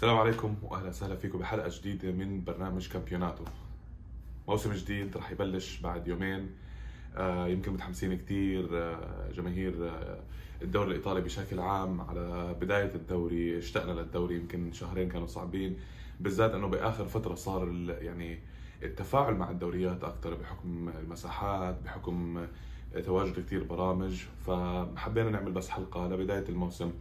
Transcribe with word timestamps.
السلام 0.00 0.18
عليكم 0.18 0.56
واهلا 0.62 0.88
وسهلا 0.88 1.16
فيكم 1.16 1.38
بحلقة 1.38 1.68
جديدة 1.68 2.12
من 2.12 2.44
برنامج 2.44 2.88
كامبيوناتو. 2.88 3.44
موسم 4.48 4.72
جديد 4.72 5.16
رح 5.16 5.30
يبلش 5.30 5.80
بعد 5.80 6.08
يومين. 6.08 6.50
آه، 7.16 7.48
يمكن 7.48 7.72
متحمسين 7.72 8.18
كثير 8.18 8.66
جماهير 9.32 9.88
آه، 9.88 10.20
الدوري 10.62 10.90
الإيطالي 10.90 11.20
بشكل 11.20 11.60
عام 11.60 12.00
على 12.00 12.56
بداية 12.60 12.94
الدوري 12.94 13.58
اشتقنا 13.58 13.92
للدوري 13.92 14.36
يمكن 14.36 14.72
شهرين 14.72 15.08
كانوا 15.08 15.26
صعبين. 15.26 15.76
بالذات 16.20 16.54
إنه 16.54 16.68
بآخر 16.68 17.04
فترة 17.04 17.34
صار 17.34 17.68
يعني 17.88 18.38
التفاعل 18.82 19.34
مع 19.34 19.50
الدوريات 19.50 20.04
أكثر 20.04 20.34
بحكم 20.34 20.88
المساحات 20.88 21.82
بحكم 21.84 22.46
تواجد 23.04 23.40
كثير 23.40 23.64
برامج. 23.64 24.22
فحبينا 24.46 25.30
نعمل 25.30 25.52
بس 25.52 25.68
حلقة 25.68 26.08
لبداية 26.08 26.48
الموسم. 26.48 26.92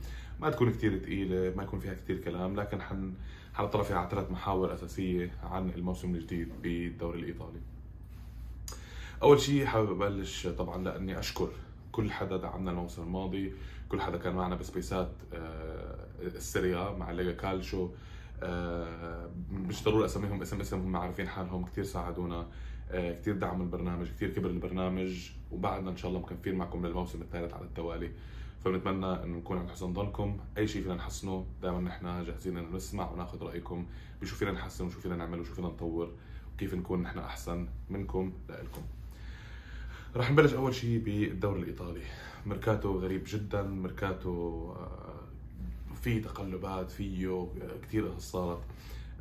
ما 0.42 0.50
تكون 0.50 0.72
كثير 0.72 1.00
ثقيله 1.00 1.54
ما 1.56 1.64
يكون 1.64 1.80
فيها 1.80 1.94
كثير 1.94 2.18
كلام 2.18 2.56
لكن 2.56 2.82
حن 2.82 3.14
حنطلع 3.54 3.84
فيها 3.84 3.98
على 3.98 4.10
ثلاث 4.10 4.32
محاور 4.32 4.74
أساسية 4.74 5.32
عن 5.44 5.70
الموسم 5.70 6.16
الجديد 6.16 6.50
بالدوري 6.62 7.20
الإيطالي. 7.20 7.60
أول 9.24 9.40
شيء 9.40 9.66
حابب 9.66 10.02
أبلش 10.02 10.48
طبعا 10.48 10.84
لأني 10.84 11.20
أشكر 11.20 11.50
كل 11.92 12.12
حدا 12.12 12.38
دعمنا 12.38 12.72
الموسم 12.72 13.04
الماضي 13.04 13.54
كل 13.90 14.02
حدا 14.02 14.18
كان 14.18 14.34
معنا 14.34 14.56
بسبيسات 14.56 15.12
آه، 15.34 16.06
ال 16.22 16.32
Serie 16.32 16.82
A 16.82 16.92
مع 16.92 17.12
ال 17.12 17.16
Lega 17.16 17.32
Calcio 17.32 17.90
آه، 18.44 19.30
مش 19.52 19.84
ضروري 19.84 20.06
أسميهم 20.06 20.42
اسم 20.42 20.60
اسم 20.60 20.80
هم 20.80 20.96
عارفين 20.96 21.28
حالهم 21.28 21.66
كثير 21.66 21.84
ساعدونا 21.84 22.48
آه، 22.92 23.14
كثير 23.14 23.36
دعموا 23.36 23.66
البرنامج 23.66 24.08
كثير 24.08 24.30
كبر 24.30 24.50
البرنامج 24.50 25.30
وبعدنا 25.52 25.90
إن 25.90 25.98
شاء 25.98 26.10
الله 26.12 26.22
مكفين 26.22 26.56
معكم 26.56 26.86
للموسم 26.86 27.22
الثالث 27.22 27.54
على 27.54 27.66
التوالي. 27.66 28.12
فبنتمنى 28.66 29.06
انه 29.24 29.38
نكون 29.38 29.58
عند 29.58 29.70
حسن 29.70 29.94
ظنكم. 29.94 30.38
أي 30.58 30.68
شيء 30.68 30.82
فينا 30.84 30.96
نحسنه 30.96 31.46
دائما 31.62 31.80
نحن 31.82 32.24
جاهزين 32.24 32.58
انه 32.58 32.76
نسمع 32.76 33.12
وناخذ 33.12 33.44
رأيكم 33.44 33.86
بشو 34.22 34.36
فينا 34.36 34.52
نحسن 34.52 34.86
وشو 34.86 35.00
فينا 35.00 35.16
نعمل 35.16 35.40
وشو 35.40 35.54
فينا 35.54 35.68
نطور 35.68 36.12
وكيف 36.56 36.74
نكون 36.74 37.02
نحن 37.02 37.20
أحسن 37.20 37.68
منكم 37.90 38.34
لإلكم. 38.50 38.82
رح 40.16 40.32
نبلش 40.32 40.54
أول 40.54 40.76
شيء 40.76 41.00
بالدوري 41.00 41.60
الإيطالي. 41.62 42.02
ميركاتو 42.46 43.00
غريب 43.00 43.24
جدا. 43.28 43.62
ميركاتو 43.64 44.72
آه، 44.72 45.20
فيه 46.02 46.22
تقلبات 46.22 46.92
فيه 46.92 47.48
كثير 47.84 48.08
قصص 48.08 48.32
صارت. 48.32 48.60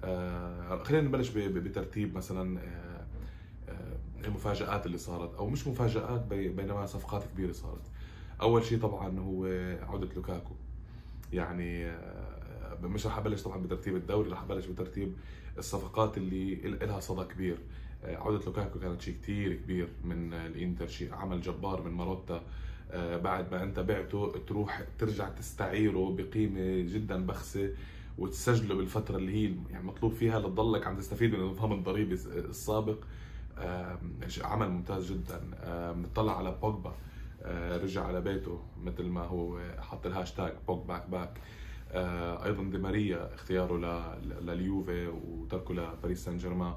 آه، 0.04 0.82
خلينا 0.82 1.08
نبلش 1.08 1.28
بترتيب 1.28 2.16
مثلا 2.16 2.60
آه، 2.60 3.06
آه، 3.68 3.96
المفاجآت 4.24 4.86
اللي 4.86 4.98
صارت 4.98 5.34
أو 5.34 5.48
مش 5.48 5.66
مفاجآت 5.66 6.20
بي- 6.26 6.48
بينما 6.48 6.86
صفقات 6.86 7.24
كبيرة 7.34 7.52
صارت. 7.52 7.82
أول 8.42 8.64
شيء 8.64 8.78
طبعا 8.80 9.18
هو 9.18 9.44
عودة 9.88 10.08
لوكاكو. 10.16 10.54
يعني 11.32 11.86
آه، 11.86 12.78
مش 12.82 13.06
رح 13.06 13.18
أبلش 13.18 13.42
طبعا 13.42 13.58
بترتيب 13.62 13.96
الدوري 13.96 14.30
رح 14.30 14.42
أبلش 14.42 14.66
بترتيب 14.66 15.12
الصفقات 15.58 16.16
اللي 16.18 16.52
ال- 16.54 16.88
لها 16.88 17.00
صدى 17.00 17.24
كبير. 17.34 17.58
آه، 18.04 18.16
عودة 18.16 18.44
لوكاكو 18.46 18.78
كانت 18.78 19.00
شيء 19.00 19.14
كتير 19.14 19.52
كبير 19.54 19.88
من 20.04 20.32
الإنتر 20.34 20.86
شيء 20.88 21.14
عمل 21.14 21.40
جبار 21.40 21.82
من 21.82 21.90
ماروتا. 21.92 22.42
آه، 22.90 23.16
بعد 23.16 23.50
ما 23.52 23.62
أنت 23.62 23.80
بعته 23.80 24.32
تروح 24.46 24.82
ترجع 24.98 25.28
تستعيره 25.28 26.16
بقيمة 26.18 26.92
جدا 26.92 27.26
بخسة 27.26 27.70
وتسجله 28.18 28.74
بالفترة 28.74 29.16
اللي 29.16 29.32
هي 29.32 29.54
يعني 29.70 29.84
مطلوب 29.86 30.12
فيها 30.12 30.38
لتضلك 30.40 30.86
عم 30.86 30.96
تستفيد 30.96 31.34
من 31.34 31.40
النظام 31.40 31.72
الضريبي 31.72 32.14
السابق. 32.14 32.96
عمل 34.44 34.68
ممتاز 34.68 35.12
جدا. 35.12 35.40
بنطلع 35.92 36.38
على 36.38 36.58
بوجبا. 36.62 36.94
رجع 37.82 38.04
على 38.04 38.20
بيته 38.20 38.60
مثل 38.84 39.04
ما 39.04 39.20
هو 39.20 39.60
حط 39.78 40.06
الهاشتاج 40.06 40.52
Pog 40.66 40.86
back 40.86 41.08
back. 41.10 41.38
آه، 41.92 42.44
أيضا 42.44 42.62
دي 42.62 42.78
ماريا 42.78 43.34
اختياره 43.34 43.76
لليوفي 44.40 45.06
وتركه 45.06 45.74
لباريس 45.74 46.24
سان 46.24 46.36
جيرمان 46.36 46.74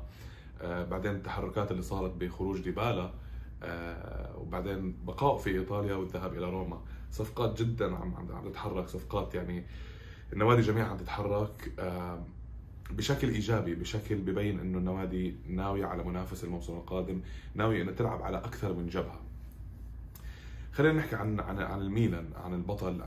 آه، 0.61 0.83
بعدين 0.85 1.11
التحركات 1.11 1.71
اللي 1.71 1.81
صارت 1.81 2.11
بخروج 2.11 2.59
ديبالا 2.61 3.11
آه، 3.63 4.37
وبعدين 4.37 4.95
بقائه 5.05 5.37
في 5.37 5.49
إيطاليا 5.49 5.95
والذهاب 5.95 6.33
إلى 6.33 6.49
روما. 6.49 6.81
صفقات 7.11 7.61
جدا 7.61 7.95
عم 7.95 8.15
عم 8.31 8.49
تتحرك 8.49 8.87
صفقات 8.87 9.35
يعني 9.35 9.65
النوادي 10.33 10.61
جميعها 10.61 10.89
عم 10.89 10.97
تتحرك 10.97 11.71
آه، 11.79 12.23
بشكل 12.91 13.29
إيجابي 13.29 13.75
بشكل 13.75 14.15
ببين 14.15 14.59
إنه 14.59 14.77
النوادي 14.77 15.35
ناوية 15.47 15.85
على 15.85 16.03
منافسه 16.03 16.45
الموسم 16.45 16.73
القادم 16.73 17.21
ناوية 17.55 17.81
إنها 17.81 17.93
تلعب 17.93 18.21
على 18.21 18.37
أكثر 18.37 18.73
من 18.73 18.87
جبهة. 18.87 19.30
خلينا 20.71 20.93
نحكي 20.99 21.15
عن 21.15 21.39
عن 21.39 21.59
عن 21.59 21.81
الميلان 21.81 22.29
عن 22.35 22.53
البطل. 22.53 23.01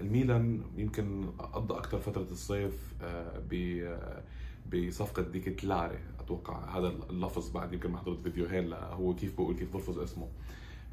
الميلان 0.00 0.62
يمكن 0.76 1.26
قضى 1.38 1.74
أكثر 1.74 1.98
فترة 1.98 2.26
الصيف 2.30 2.94
آه، 3.02 3.38
ب 3.50 3.54
آه، 3.82 4.22
بصفقة 4.72 5.22
ديكتلاري 5.22 5.98
أتوقع 6.20 6.78
هذا 6.78 6.88
اللفظ 7.10 7.50
بعد 7.50 7.72
يمكن 7.72 7.90
ما 7.90 7.98
حضرت 7.98 8.20
فيديوهين 8.20 8.72
هو 8.72 9.14
كيف 9.14 9.34
بقول 9.34 9.56
كيف 9.56 9.72
بلفظ 9.72 9.98
اسمه. 9.98 10.28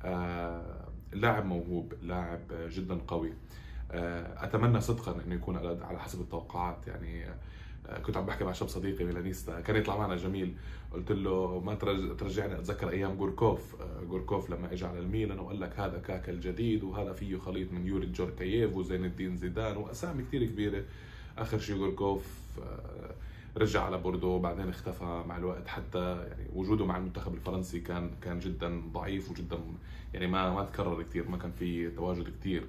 آه، 0.04 0.88
لاعب 1.14 1.46
موهوب 1.46 1.94
لاعب 2.02 2.42
جدا 2.52 3.00
قوي. 3.08 3.34
أتمنى 3.92 4.82
صدقا 4.82 5.22
إنه 5.26 5.36
يكون 5.36 5.58
على 5.58 6.00
حسب 6.00 6.22
التوقعات. 6.22 6.88
يعني 6.88 7.26
كنت 8.06 8.18
عم 8.18 8.26
بحكي 8.26 8.44
مع 8.44 8.52
شاب 8.52 8.68
صديقي 8.68 9.06
milanista 9.06 9.60
كان 9.62 9.76
يطلع 9.76 9.98
معنا 9.98 10.16
جميل. 10.16 10.54
قلت 10.94 11.12
له 11.12 11.60
ما 11.60 11.76
ترج- 11.76 12.16
ترجعني 12.18 12.54
أتذكر 12.56 12.90
أيام 12.90 13.16
جوركوف 13.16 13.82
آه، 13.82 14.04
جوركوف 14.04 14.50
لما 14.50 14.74
اجى 14.74 14.86
على 14.86 15.00
الميلان 15.00 15.40
وقال 15.40 15.60
لك 15.60 15.80
هذا 15.80 15.98
كاكا 16.00 16.32
الجديد 16.32 16.84
وهذا 16.84 17.14
فيه 17.14 17.38
خليط 17.38 17.72
من 17.74 17.88
يوري 17.88 18.06
جوركاييف 18.08 18.76
وزين 18.76 19.06
الدين 19.06 19.38
زيدان 19.38 19.78
وأسامي 19.78 20.24
كثير 20.24 20.46
كبيرة. 20.46 20.84
آخر 21.38 21.60
شيء 21.60 21.76
جوركوف 21.78 22.26
آه، 22.64 23.12
رجع 23.58 23.84
على 23.84 23.98
بوردو 23.98 24.28
وبعدين 24.28 24.70
اختفى 24.70 25.24
مع 25.28 25.38
الوقت 25.38 25.68
حتى 25.68 26.16
يعني 26.28 26.46
وجوده 26.54 26.86
مع 26.86 26.98
المنتخب 26.98 27.34
الفرنسي 27.34 27.80
كان 27.80 28.12
كان 28.22 28.40
جدا 28.40 28.82
ضعيف 28.94 29.32
وجدا 29.32 29.60
يعني 30.14 30.28
ما 30.28 30.54
ما 30.54 30.64
تكرر 30.66 31.04
كثير 31.04 31.30
ما 31.30 31.38
كان 31.38 31.52
في 31.52 31.90
تواجد 31.90 32.30
كثير 32.40 32.64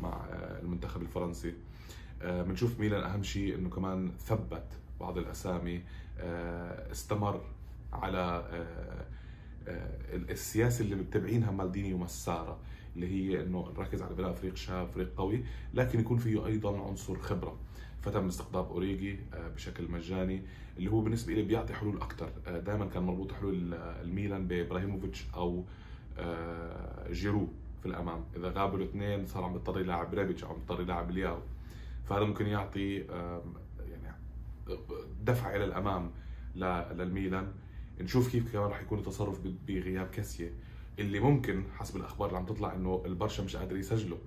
مع 0.00 0.08
آه، 0.32 0.60
المنتخب 0.62 1.02
الفرنسي. 1.02 1.48
آه، 1.48 1.52
بنشوف 2.24 2.80
ميلان 2.80 3.02
أهم 3.02 3.22
شيء 3.22 3.54
إنه 3.54 3.70
كمان 3.70 4.12
ثبت 4.18 4.64
بعض 5.00 5.18
الأسامي 5.18 5.82
آه، 6.18 6.92
استمر 6.92 7.40
على 7.92 8.18
آه، 8.52 9.06
آه، 9.68 10.16
السياسة 10.16 10.84
اللي 10.84 10.94
متبعينها 10.94 11.50
مالديني 11.50 11.94
ومسارا 11.94 12.58
اللي 12.96 13.06
هي 13.08 13.42
إنه 13.42 13.72
نركز 13.78 14.02
على 14.02 14.14
بناء 14.14 14.32
فريق 14.32 14.56
شاب 14.56 14.88
فريق 14.88 15.14
قوي 15.16 15.44
لكن 15.74 16.00
يكون 16.00 16.18
فيه 16.18 16.46
أيضا 16.46 16.80
عنصر 16.88 17.18
خبرة. 17.18 17.56
فتم 18.02 18.26
استقطاب 18.26 18.70
أوريجي 18.70 19.18
آه، 19.34 19.48
بشكل 19.48 19.90
مجاني 19.90 20.42
اللي 20.78 20.90
هو 20.90 21.00
بالنسبة 21.00 21.34
لي 21.34 21.42
بيعطي 21.42 21.74
حلول 21.74 21.96
أكثر 21.96 22.30
دائما 22.46 22.86
كان 22.86 23.02
مربوط 23.02 23.32
حلول 23.32 23.74
آه، 23.74 24.02
الميلان 24.02 24.46
بإبراهيموفيتش 24.48 25.24
أو 25.34 25.64
آه، 26.18 27.12
جيرو 27.12 27.48
في 27.80 27.86
الأمام. 27.88 28.24
إذا 28.36 28.48
غابوا 28.48 28.78
الاثنين 28.78 29.26
صار 29.26 29.44
عم 29.44 29.52
بيضطر 29.52 29.80
يلعب 29.80 30.14
ريبيتش 30.14 30.44
أو 30.44 30.50
عم 30.50 30.56
بيضطر 30.58 30.80
يلعب 30.80 31.10
لياو. 31.10 31.38
فهذا 32.04 32.24
ممكن 32.24 32.46
يعطي 32.46 32.96
يعني 33.78 34.16
دفع 35.24 35.56
إلى 35.56 35.64
الأمام 35.64 36.10
للميلان. 36.56 37.52
نشوف 38.00 38.32
كيف 38.32 38.52
كمان 38.52 38.64
راح 38.68 38.80
يكون 38.82 38.98
التصرف 38.98 39.40
بغياب 39.66 40.06
كيسييه 40.06 40.50
اللي 40.98 41.20
ممكن 41.20 41.64
حسب 41.76 41.96
الأخبار 41.96 42.28
اللي 42.28 42.38
عم 42.38 42.46
تطلع 42.46 42.74
إنه 42.74 43.02
البرشا 43.06 43.42
مش 43.42 43.56
قادر 43.56 43.76
يسجله. 43.76 44.18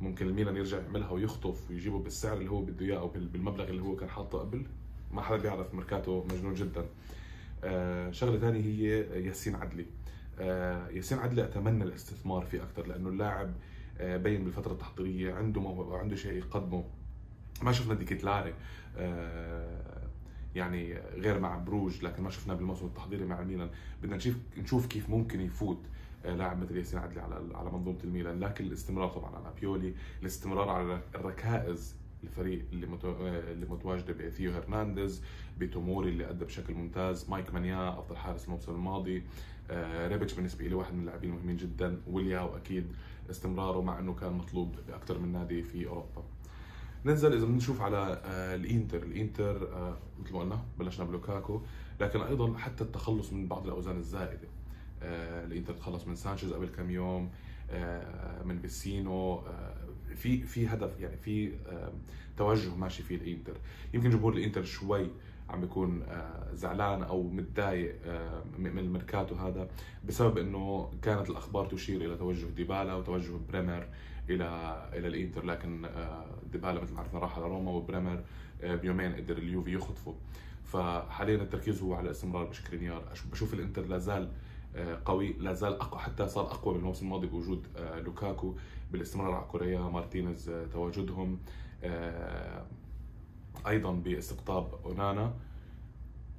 ممكن 0.00 0.26
الميلان 0.26 0.56
يرجع 0.56 0.78
يعملها 0.78 1.10
ويخطف 1.10 1.70
ويجيبه 1.70 1.98
بالسعر 1.98 2.36
اللي 2.36 2.50
هو 2.50 2.62
بده 2.62 2.86
إياه 2.86 2.98
أو 2.98 3.08
بال- 3.08 3.28
بالمبلغ 3.28 3.68
اللي 3.68 3.82
هو 3.82 3.96
كان 3.96 4.08
حاطه 4.08 4.38
قبل. 4.38 4.66
ما 5.12 5.22
حدا 5.22 5.36
بيعرف 5.42 5.74
ميركاتو 5.74 6.24
مجنون 6.24 6.54
جدا. 6.54 6.86
آه 7.64 8.10
شغلة 8.10 8.38
ثانية 8.38 8.60
هي 8.60 8.86
ياسين 9.26 9.54
عدلي. 9.54 9.86
آه 10.38 10.88
ياسين 10.88 11.18
عدلي 11.18 11.44
أتمنى 11.44 11.84
الاستثمار 11.84 12.44
فيه 12.44 12.62
أكثر 12.62 12.86
لأنه 12.86 13.08
اللاعب 13.08 13.52
بين 14.00 14.44
بالفترة 14.44 14.72
التحضيرية 14.72 15.34
عنده 15.34 15.60
موهبه 15.60 15.90
وعنده 15.90 16.16
شيء 16.16 16.32
يقدمه 16.32 16.84
ما 17.62 17.72
شفنا 17.72 17.94
ديكيتلاري 17.94 18.54
آه 18.96 20.08
يعني 20.54 20.94
غير 20.94 21.40
مع 21.40 21.58
بروج 21.58 22.04
لكن 22.04 22.22
ما 22.22 22.30
شفناه 22.30 22.54
بالموسم 22.54 22.86
التحضيري 22.86 23.24
مع 23.24 23.40
الميلان 23.40 23.70
بدنا 24.02 24.16
نشوف 24.16 24.36
نشوف 24.58 24.86
كيف 24.86 25.10
ممكن 25.10 25.40
يفوت 25.40 25.78
آه، 26.24 26.34
لاعب 26.34 26.62
مثل 26.62 26.76
ياسين 26.76 26.98
عدلي 26.98 27.20
على 27.20 27.34
على 27.54 27.70
منظومة 27.70 27.98
الميلان 28.04 28.40
لكن 28.40 28.64
الاستمرار 28.64 29.08
طبعا 29.08 29.36
على 29.36 29.54
بيولي 29.60 29.94
الاستمرار 30.22 30.68
على 30.68 31.00
الركائز 31.14 31.96
الفريق 32.24 32.64
اللي. 32.72 32.86
آه، 33.04 33.52
اللي 33.52 33.66
متواجده 33.66 34.12
بثيو 34.12 34.52
هرنانديز 34.52 35.22
بتوموري 35.58 36.08
اللي 36.08 36.30
أدى 36.30 36.44
بشكل 36.44 36.74
ممتاز 36.74 37.30
مايك 37.30 37.54
مانيان 37.54 37.98
أفضل 37.98 38.16
حارس 38.16 38.44
الموسم 38.44 38.72
الماضي 38.72 39.22
آه، 39.70 40.08
ريبيتش 40.08 40.34
بالنسبة 40.34 40.64
لي 40.68 40.74
واحد 40.74 40.94
من 40.94 41.00
اللاعبين 41.00 41.30
المهمين 41.30 41.56
جدا 41.56 42.00
ولياو 42.06 42.56
أكيد 42.56 42.86
استمراره 43.30 43.80
مع 43.80 43.98
إنه 43.98 44.14
كان 44.14 44.32
مطلوب 44.32 44.74
باكثر 44.88 45.18
من 45.18 45.32
نادي 45.32 45.62
في 45.62 45.86
أوروبا. 45.86 46.22
ننزل 47.04 47.32
إذا 47.32 47.46
بنشوف 47.46 47.80
على 47.80 48.22
آه، 48.24 48.54
الإنتر. 48.54 49.02
الإنتر 49.02 49.72
آه، 49.72 49.96
مثل 50.20 50.32
ما 50.32 50.40
قلنا 50.40 50.62
بلشنا 50.78 51.04
بلوكاكو 51.04 51.60
لكن 52.00 52.20
أيضا 52.20 52.58
حتى 52.58 52.84
التخلص 52.84 53.32
من 53.32 53.46
بعض 53.46 53.64
الأوزان 53.66 53.96
الزائدة. 53.96 54.48
آه، 55.02 55.44
الإنتر 55.44 55.74
تخلص 55.74 56.06
من 56.06 56.16
سانشيز 56.16 56.52
قبل 56.52 56.66
كم 56.66 56.90
يوم 56.90 57.30
من 58.44 58.58
فيسينو 58.62 59.42
في 60.16 60.42
في 60.42 60.66
هدف 60.66 61.00
يعني 61.00 61.16
في 61.16 61.52
توجه 62.36 62.74
ماشي 62.74 63.02
فيه 63.02 63.16
الإنتر. 63.16 63.56
يمكن 63.94 64.10
جمهور 64.10 64.32
الإنتر 64.32 64.64
شوي 64.64 65.10
عم 65.48 65.60
بيكون 65.60 66.02
آه، 66.02 66.54
زعلان 66.54 67.02
أو 67.02 67.22
متضايق 67.22 67.96
آه، 68.06 68.42
من 68.58 68.78
الميركاتو 68.78 69.34
هذا 69.34 69.68
بسبب 70.04 70.38
إنه 70.38 70.90
كانت 71.02 71.30
الأخبار 71.30 71.66
تشير 71.66 72.00
إلى 72.00 72.16
توجه 72.16 72.46
ديبالا 72.46 72.94
وتوجه 72.94 73.32
بريمر 73.48 73.86
إلى 74.30 74.78
إلى 74.92 75.08
الإنتر. 75.08 75.44
لكن 75.44 75.84
آه، 75.84 76.24
ديبالا 76.52 76.80
مثل 76.80 76.94
ما 76.94 77.00
عرفنا 77.00 77.20
راح 77.20 77.38
على 77.38 77.46
روما 77.46 77.70
وبريمر 77.70 78.22
بيومين 78.62 79.14
قدر 79.14 79.38
اليوفي 79.38 79.74
يخطفه. 79.74 80.14
فحاليا 80.64 81.36
التركيز 81.36 81.82
هو 81.82 81.94
على 81.94 82.06
الاستمرار 82.06 82.44
بشكرينيار. 82.44 83.04
بشوف 83.32 83.54
الإنتر 83.54 83.86
لا 83.86 83.98
زال 83.98 84.32
قوي 85.04 85.32
لا 85.32 85.52
زال 85.52 85.72
أقوى 85.72 86.00
حتى 86.00 86.28
صار 86.28 86.44
أقوى 86.44 86.74
من 86.74 86.80
الموسم 86.80 87.06
الماضي 87.06 87.26
بوجود 87.26 87.66
لوكاكو 88.04 88.54
بالاستمرار 88.92 89.34
على 89.34 89.44
كوريا 89.44 89.80
مارتينيز 89.80 90.50
تواجدهم 90.72 91.38
أيضا 93.66 93.92
باستقطاب 93.92 94.68
أونانا 94.84 95.34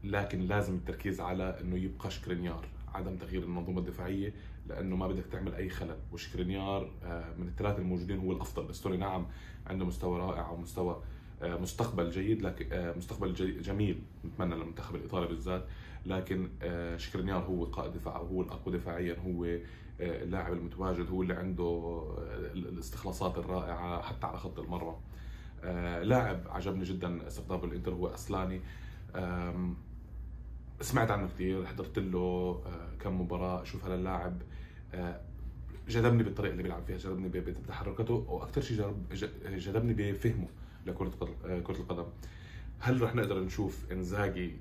لكن 0.03 0.39
لازم 0.39 0.75
التركيز 0.75 1.21
على 1.21 1.59
إنه 1.61 1.77
يبقى 1.77 2.11
شكرينيار 2.11 2.65
عدم 2.93 3.15
تغيير 3.15 3.43
المنظومة 3.43 3.79
الدفاعية 3.79 4.33
لأنه 4.67 4.95
ما 4.95 5.07
بدك 5.07 5.25
تعمل 5.31 5.53
أي 5.55 5.69
خلل. 5.69 5.97
وشكرينيار 6.13 6.91
آه، 7.03 7.33
من 7.37 7.47
الثلاثه 7.47 7.77
الموجودين 7.77 8.19
هو 8.19 8.31
الأفضل. 8.31 8.69
باستوني 8.69 8.97
نعم 8.97 9.25
عنده 9.67 9.85
مستوى 9.85 10.19
رائع 10.19 10.49
ومستوى 10.49 11.01
آه، 11.41 11.57
مستقبل 11.57 12.09
جيد 12.09 12.41
لكن 12.41 12.65
آه، 12.71 12.93
مستقبل 12.97 13.33
جميل 13.61 14.01
نتمنى 14.25 14.55
للمنتخب 14.55 14.95
الإيطالي 14.95 15.27
بالذات. 15.27 15.65
لكن 16.05 16.49
شكرينيار 16.97 17.43
هو 17.43 17.63
قائد 17.65 17.93
دفاع 17.93 18.17
هو 18.17 18.41
الأقوى 18.41 18.77
دفاعيا 18.77 19.17
هو 19.19 19.57
اللاعب 19.99 20.53
المتواجد 20.53 21.09
هو 21.09 21.21
اللي 21.21 21.33
عنده 21.33 22.03
الاستخلاصات 22.53 23.37
الرائعة 23.37 24.01
حتى 24.01 24.27
على 24.27 24.37
خط 24.37 24.59
المرمى. 24.59 24.95
لاعب 26.03 26.39
عجبني 26.49 26.83
جدا 26.83 27.27
استقطاب 27.27 27.65
الانتر 27.65 27.93
هو 27.93 28.07
اصلاني 28.07 28.61
سمعت 30.81 31.11
عنه 31.11 31.27
كثير 31.27 31.65
حضرت 31.65 31.99
له 31.99 32.61
آه، 32.65 32.95
كم 32.99 33.21
مباراة 33.21 33.61
أشوف 33.61 33.85
هذا 33.85 33.95
اللاعب. 33.95 34.41
آه، 34.93 35.21
جذبني 35.87 36.23
بالطريقة 36.23 36.51
اللي 36.51 36.63
بيلعب 36.63 36.83
فيها 36.83 36.97
جذبني 36.97 37.29
بتحركاته 37.29 38.13
وأكثر 38.13 38.61
شيء 38.61 38.95
جذبني 39.45 39.93
بفهمه 39.93 40.47
لكرة 40.85 41.35
آه، 41.45 41.59
كرة 41.59 41.75
القدم. 41.77 42.05
هل 42.79 43.01
رح 43.01 43.15
نقدر 43.15 43.39
نشوف 43.39 43.91
إنزاجي 43.91 44.57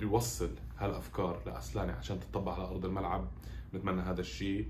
يوصل 0.00 0.50
هالأفكار 0.78 1.42
لأسلاني 1.46 1.92
عشان 1.92 2.20
تطبق 2.20 2.52
على 2.52 2.68
أرض 2.68 2.84
الملعب؟ 2.84 3.28
نتمنى 3.74 4.02
هذا 4.02 4.20
الشيء. 4.20 4.68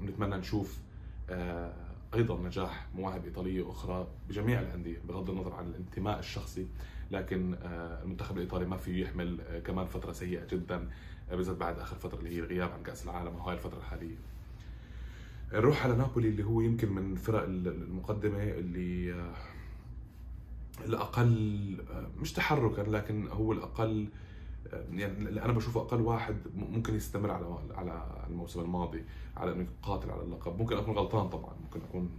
بنتمنى 0.00 0.36
نشوف 0.36 0.78
أيضا 2.14 2.48
نجاح 2.48 2.86
مواهب 2.94 3.24
إيطالية 3.24 3.70
أخرى 3.70 4.06
بجميع 4.28 4.60
الأندية 4.60 4.98
بغض 5.08 5.30
النظر 5.30 5.52
عن 5.52 5.66
الانتماء 5.66 6.18
الشخصي 6.18 6.66
لكن 7.10 7.54
آه، 7.54 8.02
المنتخب 8.02 8.36
الإيطالي 8.36 8.66
ما 8.66 8.76
فيه 8.76 9.02
يحمل 9.02 9.40
آه، 9.40 9.58
كمان 9.58 9.86
فترة 9.86 10.12
سيئة 10.12 10.46
جدا 10.46 10.88
آه، 11.30 11.36
بالذات 11.36 11.56
بعد 11.56 11.78
آخر 11.78 11.96
فترة 11.96 12.18
اللي 12.18 12.36
هي 12.36 12.38
الغياب 12.38 12.70
عن 12.72 12.82
كأس 12.82 13.04
العالم 13.04 13.34
وهاي 13.34 13.54
الفترة 13.54 13.78
الحالية. 13.78 14.16
نروح 15.52 15.84
على 15.84 15.96
نابولي 15.96 16.28
اللي 16.28 16.44
هو 16.44 16.60
يمكن 16.60 16.92
من 16.92 17.12
الفرق 17.12 17.42
المقدمة 17.44 18.42
اللي 18.42 19.14
الأقل 20.84 21.76
مش 22.20 22.32
تحركا 22.32 22.82
لكن 22.82 23.28
هو 23.28 23.52
الأقل 23.52 24.08
يعني 24.72 25.44
أنا 25.44 25.52
بشوفه 25.52 25.80
أقل 25.80 26.00
واحد 26.00 26.36
ممكن 26.54 26.94
يستمر 26.94 27.30
على 27.30 27.58
على 27.74 28.06
الموسم 28.30 28.60
الماضي 28.60 29.04
على 29.36 29.52
إنه 29.52 29.66
يقاتل 29.82 30.10
على 30.10 30.22
اللقب. 30.22 30.58
ممكن 30.58 30.76
أكون 30.76 30.94
غلطان 30.94 31.28
طبعا 31.28 31.54
ممكن 31.64 31.80
أكون 31.88 32.10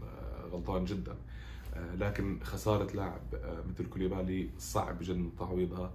غلطان 0.51 0.85
جدا. 0.85 1.15
آه، 1.73 1.95
لكن 1.95 2.39
خسارة 2.43 2.95
لاعب 2.95 3.21
آه، 3.35 3.63
مثل 3.69 3.85
كوليبالي 3.89 4.49
صعب 4.57 4.97
جدا 5.01 5.29
تعويضها 5.39 5.91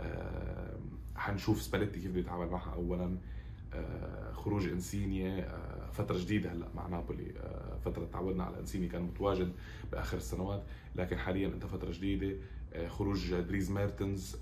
آه، 0.00 0.76
حنشوف 1.16 1.62
سباليتي 1.62 2.00
كيف 2.00 2.12
بيتعامل 2.12 2.50
معها 2.50 2.74
اولا. 2.74 3.16
خروج 4.32 4.68
إنسينيا 4.68 5.48
فترة 5.92 6.18
جديدة 6.18 6.52
هلأ 6.52 6.68
مع 6.74 6.86
نابولي. 6.86 7.32
فترة 7.84 8.08
تعودنا 8.12 8.44
على 8.44 8.60
إنسينيي 8.60 8.88
كان 8.88 9.02
متواجد 9.02 9.52
بآخر 9.92 10.16
السنوات. 10.16 10.62
لكن 10.96 11.18
حاليا 11.18 11.48
أنت 11.48 11.66
فترة 11.66 11.92
جديدة. 11.92 12.36
خروج 12.88 13.34
دريس 13.34 13.70
ميرتنز. 13.70 14.36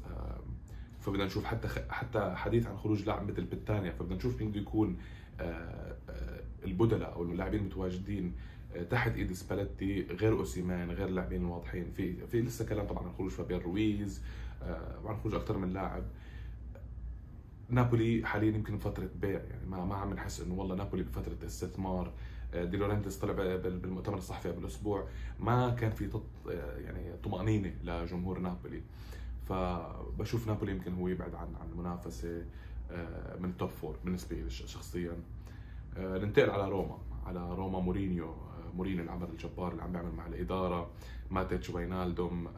فبدنا 1.06 1.24
نشوف 1.24 1.44
حتى 1.44 1.68
حتى 1.90 2.32
حديث 2.36 2.66
عن 2.66 2.76
خروج 2.76 3.06
لاعب 3.06 3.30
مثل 3.30 3.44
بتانيا 3.44 3.90
فبدنا 3.90 4.16
نشوف 4.16 4.40
مين 4.40 4.50
بده 4.50 4.60
يكون 4.60 4.96
البدلاء 6.64 7.12
أو 7.12 7.22
اللاعبين 7.22 7.60
المتواجدين 7.60 8.32
تحت 8.90 9.16
إيد 9.16 9.32
سباليتي 9.32 10.02
غير 10.02 10.32
أوسيمان 10.32 10.90
غير 10.90 11.08
اللاعبين 11.08 11.42
الواضحين. 11.42 11.90
في 11.90 12.26
في 12.26 12.40
لسه 12.40 12.66
كلام 12.66 12.86
طبعا 12.86 13.04
عن 13.06 13.12
خروج 13.12 13.30
فابيان 13.30 13.60
رويز 13.60 14.22
آه، 14.62 15.00
وعن 15.04 15.16
خروج 15.16 15.34
أكثر 15.34 15.58
من 15.58 15.72
لاعب. 15.72 16.04
نابولي 17.68 18.26
حاليا 18.26 18.50
يمكن 18.54 18.78
فتره 18.78 19.10
بيع 19.20 19.40
يعني 19.50 19.66
ما 19.66 19.84
ما 19.84 19.94
عم 19.94 20.12
نحس 20.14 20.40
إنه 20.40 20.54
والله 20.54 20.74
نابولي 20.76 21.02
بفترة 21.02 21.46
استثمار 21.46 22.12
آه، 22.54 22.64
دي 22.64 22.76
لورنتس 22.76 23.16
طلع 23.16 23.32
بالمؤتمر 23.56 24.18
الصحفي 24.18 24.48
قبل 24.48 24.66
أسبوع. 24.66 25.08
ما 25.40 25.70
كان 25.70 25.90
في 25.90 26.20
آه، 26.50 26.78
يعني 26.78 27.16
طمأنينة 27.24 27.74
لجمهور 27.84 28.38
نابولي. 28.38 28.82
فبشوف 29.48 30.46
نابولي 30.46 30.72
يمكن 30.72 30.94
هو 30.94 31.08
يبعد 31.08 31.34
عن 31.34 31.54
عن 31.60 31.68
المنافسة 31.72 32.44
من 33.40 33.50
ال 33.50 33.55
top 33.55 33.68
four 33.68 33.96
بالنسبة 34.04 34.36
لي 34.36 34.50
شخصيا. 34.50 35.12
ننتقل 35.98 36.50
على 36.50 36.68
روما 36.68 36.98
على 37.26 37.54
روما 37.54 37.80
مورينيو. 37.80 38.34
مورينيو 38.74 39.04
العمل 39.04 39.28
الجبار 39.28 39.72
اللي 39.72 39.82
عم 39.82 39.92
بيعمل 39.92 40.12
مع 40.12 40.26
الإدارة. 40.26 40.90
ماتيتش 41.30 41.70
فينالدوم 41.70 42.48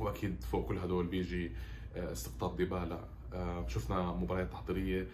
وأكيد 0.00 0.44
فوق 0.44 0.68
كل 0.68 0.78
هدول 0.78 1.06
بيجي 1.06 1.50
آه، 1.96 2.12
استقطاب 2.12 2.56
ديبالا. 2.56 3.00
شفنا 3.68 4.12
مباريات 4.12 4.52
تحضيرية. 4.52 5.02
آه، 5.02 5.06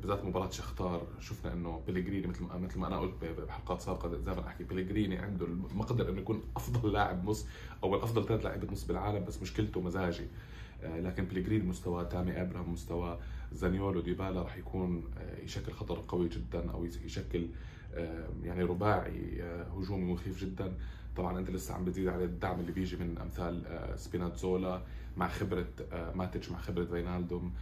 بالذات 0.00 0.24
مباراة 0.24 0.50
شختار 0.50 1.06
شفنا 1.20 1.52
إنه 1.52 1.82
بيليجريني 1.86 2.26
مثل 2.26 2.44
ما 2.44 2.58
مثل 2.58 2.78
ما 2.78 2.86
أنا 2.86 2.98
قلت 2.98 3.24
بحلقات 3.24 3.80
سابقة 3.80 4.08
دائما 4.08 4.46
أحكي 4.46 4.64
بيليجريني 4.64 5.18
عنده 5.18 5.46
المقدرة 5.46 6.08
إنه 6.10 6.20
يكون 6.20 6.42
أفضل 6.56 6.92
لاعب 6.92 7.28
نص 7.28 7.46
أو 7.82 7.94
الأفضل 7.94 8.26
ثلاث 8.26 8.44
لاعبين 8.44 8.70
نص 8.72 8.84
بالعالم 8.84 9.24
بس 9.24 9.42
مشكلته 9.42 9.80
مزاجي. 9.80 10.26
آه، 10.82 11.00
لكن 11.00 11.24
بيليجريني 11.24 11.64
مستوى 11.64 12.04
تامي 12.04 12.42
ابراهام 12.42 12.72
مستوى 12.72 13.18
زانيولو 13.52 14.00
ديبالا 14.00 14.42
راح 14.42 14.56
يكون 14.56 15.04
يشكل 15.42 15.72
خطر 15.72 16.04
قوي 16.08 16.28
جدا 16.28 16.70
أو 16.70 16.84
يشكل 16.84 17.46
يعني 18.42 18.62
رباعي 18.62 19.42
آه، 19.42 19.62
هجومي 19.62 20.12
مخيف 20.12 20.40
جدا. 20.40 20.72
طبعا 21.16 21.38
أنت 21.38 21.50
لسه 21.50 21.74
عم 21.74 21.84
بتزيد 21.84 22.08
على 22.08 22.24
الدعم 22.24 22.60
اللي 22.60 22.72
بيجي 22.72 22.96
من 22.96 23.18
أمثال 23.18 23.66
آه، 23.66 23.96
سبينازولا 23.96 24.82
مع 25.16 25.28
خبرة 25.28 25.66
آه، 25.92 26.12
ماتيتش 26.14 26.50
مع 26.50 26.58
خبرة 26.58 26.84
فينالدوم 26.84 27.52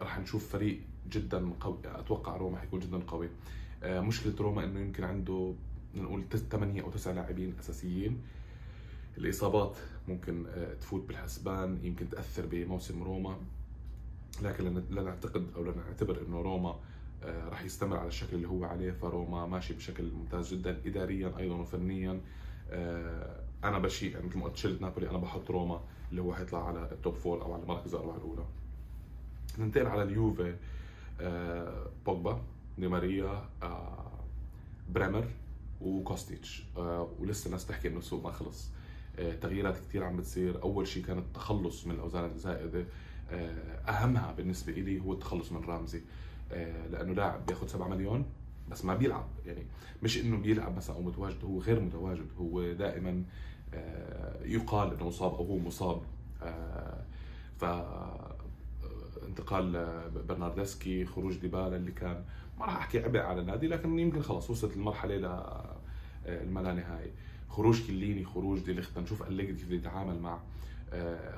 راح 0.00 0.18
نشوف 0.18 0.52
فريق 0.52 0.80
جدا 1.10 1.52
قوي 1.60 1.78
أتوقع 1.84 2.36
روما 2.36 2.58
حيكون 2.58 2.80
جدا 2.80 2.98
قوي. 2.98 3.28
مشكلة 3.84 4.34
روما 4.40 4.64
إنه 4.64 4.80
يمكن 4.80 5.04
عنده 5.04 5.54
نقول 5.94 6.24
ثمانية 6.50 6.82
أو 6.82 6.90
تسعة 6.90 7.12
لاعبين 7.12 7.54
أساسيين. 7.60 8.22
الإصابات 9.18 9.76
ممكن 10.08 10.46
تفوت 10.80 11.08
بالحسبان 11.08 11.78
يمكن 11.82 12.08
تأثر 12.10 12.46
بموسم 12.46 13.02
روما. 13.02 13.36
لكن 14.42 14.82
لا 14.90 15.02
نعتقد 15.02 15.46
أو 15.56 15.64
لا 15.64 15.72
نعتبر 15.76 16.22
إنه 16.26 16.40
روما 16.40 16.76
آه، 17.24 17.48
راح 17.48 17.62
يستمر 17.62 17.96
على 17.96 18.08
الشكل 18.08 18.36
اللي 18.36 18.48
هو 18.48 18.64
عليه. 18.64 18.92
فروما 18.92 19.46
ماشي 19.46 19.74
بشكل 19.74 20.10
ممتاز 20.10 20.54
جدا 20.54 20.80
اداريا 20.86 21.32
أيضا 21.38 21.54
وفنيا. 21.54 22.20
آه، 22.70 23.44
أنا 23.64 23.78
بشيء 23.78 24.26
مثل 24.26 24.38
ما 24.38 24.44
قلت 24.44 24.56
شلت 24.56 24.82
نابولي. 24.82 25.10
أنا 25.10 25.18
بحط 25.18 25.50
روما 25.50 25.80
اللي 26.10 26.22
هو 26.22 26.34
حيطلع 26.34 26.68
على 26.68 26.92
ال 26.92 26.98
top 26.98 27.14
four 27.14 27.42
أو 27.42 27.52
على 27.52 27.62
المراكز 27.62 27.94
الأربعة 27.94 28.16
الأولى. 28.16 28.44
ننتقل 29.58 29.86
على 29.86 30.02
اليوفي 30.02 30.56
آه، 31.20 31.86
بوجبا 32.06 32.40
دي 32.78 32.88
ماريا 32.88 33.48
بريمر 34.90 35.26
وكوستيتش. 35.80 36.64
ولسه 37.18 37.46
الناس 37.46 37.66
تحكي 37.66 37.88
إنه 37.88 37.98
السوق 37.98 38.24
ما 38.24 38.30
خلص. 38.30 38.70
تغييرات 39.40 39.78
كثير 39.78 40.04
عم 40.04 40.16
بتصير. 40.16 40.62
أول 40.62 40.86
شيء 40.86 41.04
كان 41.04 41.18
التخلص 41.18 41.86
من 41.86 41.94
الأوزان 41.94 42.24
الزائدة. 42.24 42.84
أهمها 43.88 44.32
بالنسبة 44.32 44.72
لي 44.72 45.00
هو 45.00 45.12
التخلص 45.12 45.52
من 45.52 45.64
رامزي. 45.64 46.00
آه، 46.52 46.86
لأنه 46.86 47.12
لاعب 47.12 47.46
بياخذ 47.46 47.66
7 47.66 47.88
مليون 47.88 48.24
بس 48.70 48.84
ما 48.84 48.94
بيلعب. 48.94 49.26
يعني 49.46 49.66
مش 50.02 50.18
إنه 50.18 50.36
بيلعب 50.36 50.76
مثلا 50.76 50.96
أو 50.96 51.02
متواجد 51.02 51.44
هو 51.44 51.58
غير 51.60 51.80
متواجد. 51.80 52.26
هو 52.38 52.72
دائما 52.72 53.22
آه، 53.74 54.44
يقال 54.44 54.94
إنه 54.94 55.06
مصاب 55.06 55.34
أو 55.34 55.44
هو 55.44 55.58
مصاب. 55.58 56.02
آه، 56.42 57.04
ف 57.58 57.64
انتقال 59.28 60.00
برناردسكي 60.28 61.04
خروج 61.04 61.36
ديبالا 61.36 61.76
اللي 61.76 61.92
كان 61.92 62.24
ما 62.58 62.64
راح 62.66 62.76
أحكي 62.76 62.98
عبء 62.98 63.18
على 63.18 63.40
النادي 63.40 63.68
لكن 63.68 63.98
يمكن 63.98 64.22
خلص 64.22 64.50
وصلت 64.50 64.76
المرحلة 64.76 65.16
ل 65.16 65.24
الما 66.26 66.62
نهايه 66.62 67.10
خروج 67.48 67.86
كليني 67.86 68.24
خروج 68.24 68.58
دي 68.60 68.72
ليخت 68.72 68.98
نشوف 68.98 69.28
أليجري 69.28 69.54
كيف 69.54 69.70
يتعامل 69.70 70.18
مع 70.20 70.38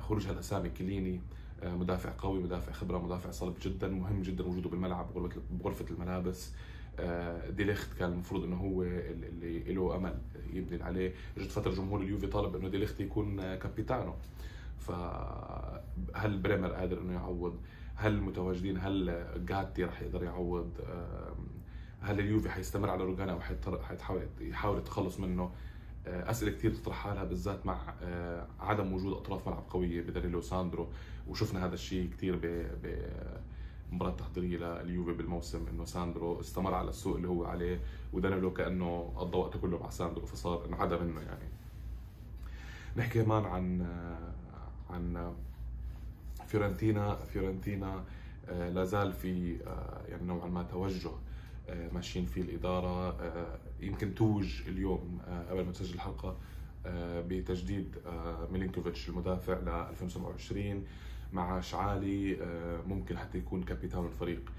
خروج 0.00 0.26
هالاسامي 0.26 0.68
كليني 0.70 1.20
آه، 1.62 1.74
مدافع 1.74 2.12
قوي 2.18 2.40
مدافع 2.40 2.72
خبرة 2.72 2.98
مدافع 2.98 3.30
صلب 3.30 3.54
جدا 3.62 3.88
مهم 3.88 4.22
جدا 4.22 4.44
وجوده 4.44 4.70
بالملعب 4.70 5.30
بغرفه 5.50 5.84
الملابس. 5.90 6.52
آه، 6.98 7.50
ديليخت 7.50 7.98
كان 7.98 8.12
المفروض 8.12 8.44
إنه 8.44 8.56
هو 8.56 8.82
اللي 8.82 9.74
له 9.74 9.96
أمل 9.96 10.18
يبني 10.52 10.82
عليه. 10.82 11.14
اجت 11.38 11.50
فترة 11.50 11.70
جمهور 11.70 12.00
اليوفي 12.00 12.26
طالب 12.26 12.56
إنه 12.56 12.68
ديليخت 12.68 13.00
يكون 13.00 13.54
capitano. 13.54 14.14
فهل 14.78 16.38
بريمر 16.38 16.72
قادر 16.72 17.00
إنه 17.00 17.12
يعوض؟ 17.12 17.60
هل 17.94 18.12
المتواجدين 18.12 18.78
هل 18.78 19.24
جاتي 19.46 19.84
رح 19.84 20.02
يقدر 20.02 20.24
يعوض؟ 20.24 20.70
هل 22.00 22.20
اليوفي 22.20 22.50
حيستمر 22.50 22.90
على 22.90 23.04
روجاني 23.04 23.32
أو 23.32 23.40
حيحاول 23.80 24.22
يحاول 24.40 24.78
التخلص 24.78 25.20
منه؟ 25.20 25.50
آه، 26.08 26.30
أسئلة 26.30 26.50
كثير 26.50 26.74
تطرح 26.74 26.96
حالها 26.96 27.24
بالذات 27.24 27.66
مع 27.66 27.94
آه، 28.02 28.46
عدم 28.60 28.92
وجود 28.92 29.12
أطراف 29.12 29.48
ملعب 29.48 29.64
قوية 29.70 30.02
باليكس 30.02 30.42
ساندرو 30.42 30.88
وشفنا 31.28 31.66
هذا 31.66 31.74
الشيء 31.74 32.10
كثير 32.10 32.40
بمباراه 33.92 34.16
تحضيرية 34.16 34.82
لليوفي 34.82 35.12
بالموسم 35.12 35.66
إنه 35.68 35.84
ساندرو 35.84 36.40
استمر 36.40 36.74
على 36.74 36.88
السوء 36.88 37.16
اللي 37.16 37.28
هو 37.28 37.44
عليه 37.44 37.80
ودانيلو 38.12 38.52
كأنه 38.52 39.12
قضى 39.16 39.38
وقته 39.38 39.58
كله 39.58 39.78
مع 39.78 39.90
ساندرو 39.90 40.26
فصار 40.26 40.66
انعدى 40.66 40.96
منه 40.96 41.20
يعني. 41.20 41.48
نحكي 42.96 43.24
كمان 43.24 43.44
عن 43.44 43.80
آه، 43.80 44.34
عن 44.90 45.32
فيورنتينا. 46.46 47.16
فيورنتينا 47.16 48.04
لا 48.48 48.84
زال 48.84 49.12
في 49.12 49.56
يعني 50.08 50.26
نوعا 50.26 50.48
ما 50.48 50.62
توجه 50.62 51.10
آه، 51.68 51.88
ماشيين 51.92 52.26
فيه 52.26 52.42
الإدارة 52.42 53.08
آه، 53.10 53.58
يمكن 53.80 54.14
توج 54.14 54.62
اليوم 54.68 55.18
آه، 55.28 55.50
قبل 55.50 55.64
ما 55.64 55.72
تسجل 55.72 55.94
الحلقة 55.94 56.36
بتجديد 57.28 57.96
ميلينكوفيتش 58.52 59.08
المدافع 59.08 59.52
ل 59.52 59.68
2027 59.68 60.84
مع 61.32 61.60
شعالي 61.60 62.36
ممكن 62.86 63.18
حتى 63.18 63.38
يكون 63.38 63.62
كابيتان 63.62 64.04
الفريق. 64.04 64.52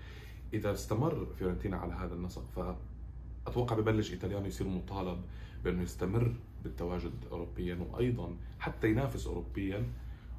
إذا 0.53 0.71
استمر 0.71 1.27
فيورنتينا 1.37 1.77
على 1.77 1.93
هذا 1.93 2.13
النسق 2.13 2.45
فأتوقع 3.45 3.75
ببلش 3.75 4.11
إيطاليانو 4.11 4.45
يصير 4.45 4.67
مطالب 4.67 5.21
بأنه 5.63 5.81
يستمر 5.81 6.35
بالتواجد 6.63 7.13
اوروبيا 7.31 7.87
وأيضا 7.91 8.35
حتى 8.59 8.89
ينافس 8.89 9.27
اوروبيا 9.27 9.85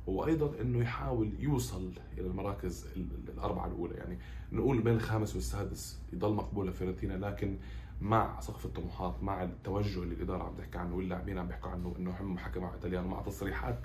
وأيضا 0.06 0.60
إنه 0.60 0.78
يحاول 0.78 1.32
يوصل 1.38 1.92
إلى 2.18 2.26
المراكز 2.26 2.86
الأربعة 3.28 3.66
الأولى. 3.66 3.94
يعني 3.94 4.18
نقول 4.52 4.82
بين 4.82 4.94
الخامس 4.94 5.34
والسادس 5.34 6.00
يضل 6.12 6.34
مقبول 6.34 6.68
لفيورنتينا 6.68 7.14
لكن 7.14 7.56
مع 8.00 8.40
سقف 8.40 8.64
الطموحات 8.66 9.22
مع 9.22 9.42
التوجه 9.42 10.02
اللي 10.02 10.14
الإدارة 10.14 10.42
عم 10.42 10.54
تحكي 10.54 10.78
عنه 10.78 10.96
واللاعبين 10.96 11.38
عم 11.38 11.46
بيحكوا 11.48 11.70
عنه 11.70 11.94
إنه 11.98 12.10
هم 12.20 12.38
حكى 12.38 12.60
مع 12.60 12.74
إيطاليانو 12.74 13.08
مع 13.08 13.22
تصريحات 13.22 13.78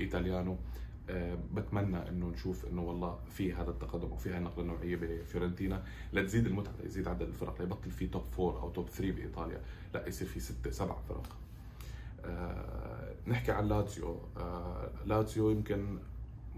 ايتاليانو 0.00 0.56
أه 1.10 1.38
بتمنى 1.54 2.08
إنه 2.08 2.26
نشوف 2.26 2.66
إنه 2.66 2.82
والله 2.82 3.18
في 3.30 3.52
هذا 3.52 3.70
التقدم 3.70 4.12
وفي 4.12 4.30
هاي 4.30 4.38
النقلة 4.38 4.60
النوعية 4.62 4.96
بفيورنتينا. 4.96 5.82
لتزيد 6.12 6.46
المتعة 6.46 6.74
يزيد 6.84 7.08
عدد 7.08 7.22
الفرق 7.22 7.60
ليبطل 7.60 7.90
في 7.90 8.06
top 8.06 8.22
four 8.22 8.60
أو 8.60 8.70
top 8.70 8.88
3 8.88 9.12
بإيطاليا 9.12 9.60
لا 9.94 10.08
يصير 10.08 10.28
في 10.28 10.40
ستة 10.40 10.70
سبع 10.70 10.94
فرق. 11.08 11.36
نحكي 13.26 13.52
عن 13.52 13.68
لاتسيو 13.68 14.20
أه 14.36 14.90
لاتسيو 15.06 15.50
يمكن 15.50 15.98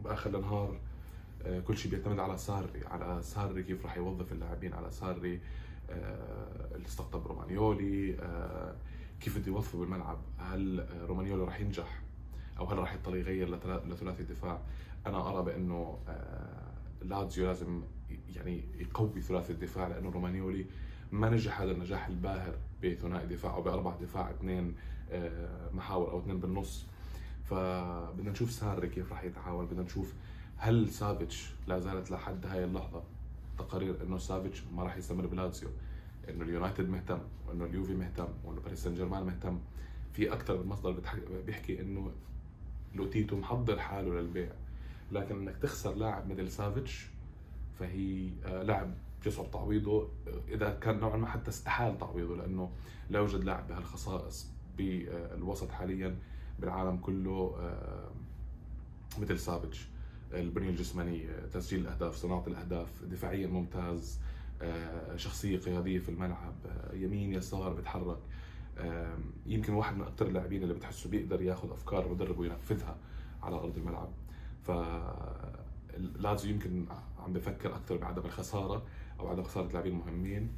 بآخر 0.04 0.36
النهار 0.36 0.78
آه، 1.46 1.60
كل 1.60 1.76
شيء 1.76 1.90
بيعتمد 1.90 2.18
على 2.18 2.38
ساري 2.38 2.86
على 2.86 3.22
ساري 3.22 3.62
كيف 3.62 3.84
راح 3.84 3.96
يوظف 3.96 4.32
اللاعبين 4.32 4.74
على 4.74 4.90
ساري 4.90 5.40
آه، 5.90 6.74
اللي 6.74 6.86
استقطب 6.86 7.26
رومانيولي 7.26 8.16
آه، 8.20 8.74
كيف 9.20 9.38
بده 9.38 9.46
يوظفه 9.46 9.78
بالملعب 9.78 10.18
هل 10.38 10.86
رومانيولي 11.08 11.44
راح 11.44 11.60
ينجح 11.60 12.02
أو 12.58 12.66
هل 12.66 12.78
راح 12.78 12.94
يضطر 12.94 13.16
يغير 13.16 13.50
لثلاثي 13.88 14.22
الدفاع؟ 14.22 14.60
أنا 15.06 15.28
أرى 15.28 15.44
بأنه 15.44 15.98
لازيو 17.02 17.46
لازم 17.46 17.82
يعني 18.36 18.64
يقوي 18.78 19.20
ثلاثي 19.20 19.52
الدفاع 19.52 19.88
لأنه 19.88 20.10
رومانيولي 20.10 20.66
ما 21.12 21.30
نجح 21.30 21.60
هذا 21.60 21.70
النجاح 21.70 22.06
الباهر 22.06 22.54
بثنائي 22.82 23.26
دفاع 23.26 23.54
أو 23.54 23.62
بأربع 23.62 23.96
دفاع 24.00 24.30
اثنين 24.30 24.74
محاور 25.72 26.10
أو 26.10 26.18
اثنين 26.20 26.40
بالنص. 26.40 26.86
فبدنا 27.44 28.30
نشوف 28.30 28.50
ساري 28.50 28.88
كيف 28.88 29.12
راح 29.12 29.24
يتعامل 29.24 29.66
بدنا 29.66 29.82
نشوف 29.82 30.14
هل 30.56 30.90
سافيتش 30.90 31.50
لا 31.66 31.78
زالت 31.78 32.10
لحد 32.10 32.46
هاي 32.46 32.64
اللحظة 32.64 33.02
تقارير 33.58 34.02
إنه 34.02 34.18
سافيتش 34.18 34.62
ما 34.74 34.82
راح 34.82 34.96
يستمر 34.96 35.26
بلاتسيو 35.26 35.68
إنه 36.28 36.44
اليونايتد 36.44 36.88
مهتم 36.88 37.18
وإنه 37.48 37.64
اليوفي 37.64 37.94
مهتم 37.94 38.28
وإنه 38.44 38.60
باريس 38.60 38.84
سان 38.84 38.94
جيرمان 38.94 39.22
مهتم. 39.22 39.58
في 40.12 40.32
أكثر 40.32 40.62
من 40.62 40.66
مصدر 40.66 41.00
بيحكي 41.46 41.80
إنه 41.80 42.10
لوتيتو 42.94 43.36
محضر 43.36 43.78
حاله 43.78 44.20
للبيع. 44.20 44.52
لكن 45.12 45.36
إنك 45.38 45.56
تخسر 45.56 45.94
لاعب 45.94 46.32
مثل 46.32 46.50
سافيتش 46.50 47.06
فهي 47.78 48.28
آه، 48.44 48.62
لاعب 48.62 48.94
بيصعب 49.24 49.50
تعويضه 49.50 50.02
آه، 50.02 50.40
إذا 50.54 50.70
كان 50.70 51.00
نوعا 51.00 51.16
ما 51.16 51.26
حتى 51.26 51.48
استحال 51.48 51.98
تعويضه 51.98 52.36
لأنه 52.36 52.70
لا 53.10 53.18
يوجد 53.18 53.44
لاعب 53.44 53.68
بهالخصائص. 53.68 54.55
بالوسط 54.78 55.70
حاليا 55.70 56.16
بالعالم 56.58 56.96
كله 56.96 57.56
آه، 57.60 58.10
مثل 59.20 59.38
سافيتش 59.38 59.86
البنية 60.32 60.70
الجسمانية 60.70 61.46
تسجيل 61.52 61.80
الأهداف 61.80 62.14
صناعة 62.16 62.44
الأهداف 62.46 63.04
دفاعيا 63.04 63.46
ممتاز 63.46 64.18
آه، 64.62 65.16
شخصية 65.16 65.58
قيادية 65.58 65.98
في 65.98 66.08
الملعب 66.08 66.54
آه، 66.66 66.94
يمين 66.94 67.32
يسار 67.32 67.72
بتحرك 67.72 68.18
يمكن 69.46 69.72
واحد 69.72 69.96
من 69.96 70.02
أكثر 70.02 70.26
اللاعبين 70.26 70.62
اللي 70.62 70.74
بتحسه 70.74 71.10
بيقدر 71.10 71.42
ياخذ 71.42 71.70
أفكار 71.70 72.06
المدرب 72.06 72.38
وينفذها 72.38 72.96
على 73.42 73.56
أرض 73.56 73.76
الملعب. 73.76 74.08
ف 74.62 74.70
لازو 75.98 76.48
يمكن 76.48 76.86
عم 77.18 77.32
بفكر 77.32 77.76
أكثر 77.76 77.96
بعدم 77.96 78.24
الخسارة 78.24 78.82
أو 79.20 79.28
عدم 79.28 79.42
خسارة 79.42 79.72
لاعبين 79.72 79.94
مهمين 79.94 80.52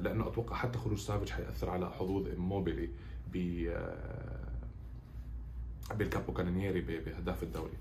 لأنه 0.00 0.28
أتوقع 0.28 0.56
حتى 0.56 0.78
خروج 0.78 0.98
سافيتش 0.98 1.32
حيأثر 1.32 1.70
على 1.70 1.90
حظوظ 1.90 2.28
موبيلي 2.38 2.90
ب 3.32 3.66
بالكابو 5.94 6.32
كانينيري 6.32 6.80
باهداف 6.80 7.42
الدوري. 7.42 7.76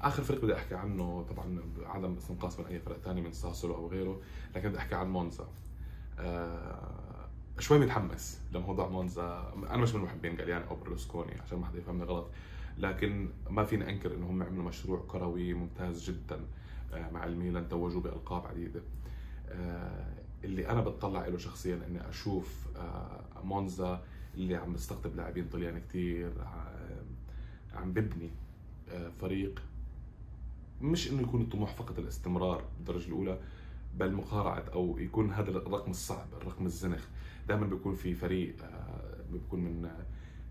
آخر 0.00 0.22
فريق 0.22 0.42
بدي 0.42 0.54
أحكي 0.54 0.74
عنه 0.74 1.26
طبعا 1.30 1.58
عدم 1.84 2.14
استنقاص 2.16 2.60
من 2.60 2.66
أي 2.66 2.78
فرق 2.78 2.98
ثاني 2.98 3.20
من 3.20 3.32
ساسولو 3.32 3.74
أو 3.74 3.88
غيره 3.88 4.20
لكن 4.56 4.68
بدي 4.68 4.78
أحكي 4.78 4.94
عن 4.94 5.10
مونزا. 5.10 5.48
أه 6.18 7.28
شوي 7.58 7.78
متحمس 7.78 8.40
لموضوع 8.52 8.88
مونزا. 8.88 9.54
أنا 9.70 9.76
مش 9.76 9.94
من 9.94 10.00
محبين 10.02 10.36
جاليان 10.36 10.62
أو 10.62 10.76
برلوسكوني 10.76 11.40
عشان 11.40 11.58
ما 11.58 11.66
حدا 11.66 11.78
يفهمني 11.78 12.04
غلط 12.04 12.30
لكن 12.78 13.28
ما 13.50 13.64
فيني 13.64 13.90
أنكر 13.90 14.14
انه 14.14 14.26
هم 14.30 14.42
عملوا 14.42 14.64
مشروع 14.64 15.04
كروي 15.08 15.54
ممتاز 15.54 16.10
جدا 16.10 16.40
آه، 16.92 17.10
مع 17.10 17.24
الميلان. 17.24 17.68
توجوا 17.68 18.00
بألقاب 18.00 18.46
عديدة. 18.46 18.82
آه، 19.48 20.12
اللي 20.44 20.68
أنا 20.68 20.80
بتطلع 20.80 21.26
له 21.26 21.38
شخصيا 21.38 21.80
إني 21.88 22.08
أشوف 22.08 22.66
آه، 22.76 23.24
مونزا 23.44 24.02
اللي 24.34 24.56
عم 24.56 24.72
بيستقطب 24.72 25.16
لاعبين 25.16 25.48
طليان 25.48 25.80
كثير 25.88 26.32
عم 27.74 27.92
ببني 27.92 28.30
فريق. 29.20 29.62
مش 30.82 31.10
إنه 31.10 31.22
يكون 31.22 31.40
الطموح 31.42 31.74
فقط 31.74 31.98
الاستمرار 31.98 32.64
بالدرجة 32.78 33.06
الأولى 33.06 33.38
بل 33.98 34.12
مقارعة 34.12 34.64
أو 34.72 34.98
يكون 34.98 35.30
هذا 35.32 35.50
الرقم 35.50 35.90
الصعب 35.90 36.26
الرقم 36.42 36.66
الزنخ. 36.66 37.06
دائما 37.48 37.66
بيكون 37.66 37.94
في 37.94 38.14
فريق 38.14 38.54
آه، 38.64 39.22
بيكون 39.32 39.60
من 39.60 39.90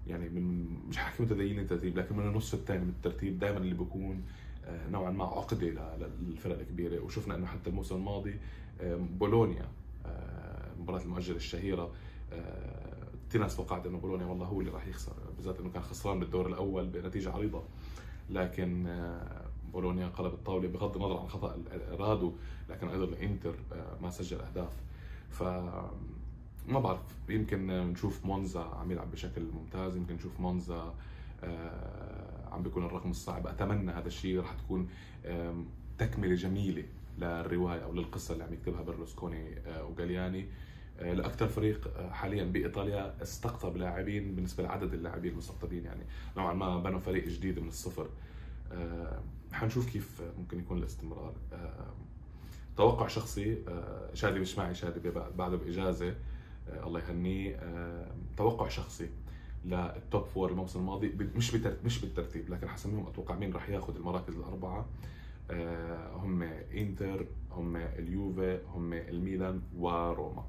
يعني 0.07 0.29
من 0.29 0.67
مش 0.89 0.97
حكي 0.97 1.23
متدين 1.23 1.59
الترتيب 1.59 1.97
لكن 1.97 2.17
من 2.17 2.27
النصف 2.27 2.53
الثاني 2.53 2.83
من 2.83 2.89
الترتيب 2.89 3.39
دائما 3.39 3.57
اللي 3.57 3.75
بيكون 3.75 4.23
آه، 4.65 4.89
نوعا 4.89 5.11
ما 5.11 5.23
عقدة 5.23 5.97
للفرق 6.21 6.59
الكبيرة. 6.59 6.99
وشفنا 6.99 7.35
إنه 7.35 7.45
حتى 7.45 7.69
الموسم 7.69 7.95
الماضي 7.95 8.35
بولونيا 9.19 9.65
المباراه 10.77 11.01
المؤجلة 11.01 11.37
الشهيرة 11.37 11.91
كثير 13.31 13.41
ناس 13.41 13.55
توقعت 13.55 13.85
إنه 13.85 13.97
بولونيا 13.97 14.25
والله 14.25 14.45
هو 14.45 14.59
اللي 14.59 14.71
راح 14.71 14.87
يخسر 14.87 15.13
بالذات 15.35 15.59
إنه 15.59 15.69
كان 15.69 15.83
خسران 15.83 16.19
بالدور 16.19 16.47
الأول 16.47 16.87
بنتيجة 16.87 17.31
عريضة. 17.31 17.63
لكن 18.29 18.87
آه، 18.87 19.45
بولونيا 19.73 20.07
قلب 20.07 20.33
الطاولة 20.33 20.67
بغض 20.67 20.95
النظر 20.95 21.17
عن 21.17 21.27
خطأ 21.27 21.57
رادو 21.91 22.33
لكن 22.69 22.89
أيضا 22.89 23.03
الإنتر 23.03 23.55
آه، 23.73 23.97
ما 24.01 24.09
سجل 24.09 24.41
أهداف. 24.41 24.73
ف 25.29 25.43
ما 26.67 26.79
بعرف 26.79 26.99
يمكن 27.29 27.67
نشوف 27.67 28.25
مونزا 28.25 28.59
عم 28.59 28.91
يلعب 28.91 29.11
بشكل 29.11 29.41
ممتاز 29.41 29.95
يمكن 29.97 30.15
نشوف 30.15 30.39
مونزا 30.39 30.93
آه، 31.43 32.49
عم 32.51 32.63
بيكون 32.63 32.85
الرقم 32.85 33.11
الصعب. 33.11 33.47
أتمنى 33.47 33.91
هذا 33.91 34.07
الشيء 34.07 34.39
رح 34.39 34.53
تكون 34.53 34.89
تكملة 35.97 36.35
جميلة 36.35 36.83
للرواية 37.17 37.83
أو 37.83 37.93
للقصة 37.93 38.33
اللي 38.33 38.43
عم 38.43 38.53
يكتبها 38.53 38.81
برلوسكوني 38.81 39.55
وجالياني 39.89 40.45
لأكثر 41.01 41.47
فريق 41.47 42.09
حاليا 42.11 42.43
بإيطاليا 42.43 43.13
استقطب 43.21 43.77
لاعبين 43.77 44.35
بالنسبة 44.35 44.63
لعدد 44.63 44.93
اللاعبين 44.93 45.31
المستقطبين 45.31 45.85
يعني 45.85 46.03
نوعا 46.37 46.53
ما 46.53 46.79
بنوا 46.79 46.99
فريق 46.99 47.27
جديد 47.27 47.59
من 47.59 47.67
الصفر. 47.67 48.09
آه، 48.71 49.21
حنشوف 49.51 49.89
كيف 49.89 50.21
ممكن 50.37 50.59
يكون 50.59 50.77
الاستمرار. 50.77 51.33
آه، 51.53 51.93
توقع 52.77 53.07
شخصي 53.07 53.57
آه، 53.67 54.13
شادي 54.13 54.39
مش 54.39 54.57
معي 54.57 54.75
شادي 54.75 55.09
بعده 55.37 55.57
بإجازة. 55.57 56.15
الله 56.83 56.99
يهنيه. 56.99 57.59
توقع 58.37 58.67
شخصي 58.67 59.09
لل 59.65 59.89
top 59.89 60.25
four 60.25 60.51
الموسم 60.51 60.79
الماضي 60.79 61.07
مش 61.35 61.55
مش 61.85 62.01
بالترتيب 62.01 62.49
لكن 62.49 62.69
حسميهم 62.69 63.07
أتوقع 63.07 63.35
مين 63.35 63.53
راح 63.53 63.69
ياخذ 63.69 63.95
المراكز 63.95 64.35
الأربعة. 64.35 64.85
هم 66.13 66.43
إنتر 66.73 67.25
هم 67.51 67.75
اليوفي 67.75 68.59
هم 68.73 68.93
الميلان 68.93 69.61
وروما. 69.77 70.45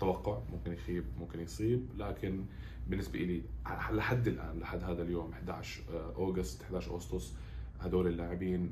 توقع 0.00 0.38
ممكن 0.52 0.72
يخيب 0.72 1.04
ممكن 1.20 1.40
يصيب. 1.40 1.86
لكن 1.98 2.44
بالنسبة 2.88 3.18
لي 3.18 3.42
لحد 3.90 4.28
الآن 4.28 4.58
لحد 4.58 4.82
هذا 4.84 5.02
اليوم 5.02 5.32
11 5.32 5.82
August 6.16 6.62
11 6.62 6.90
أغسطس 6.90 7.34
هدول 7.80 8.06
اللاعبين 8.06 8.70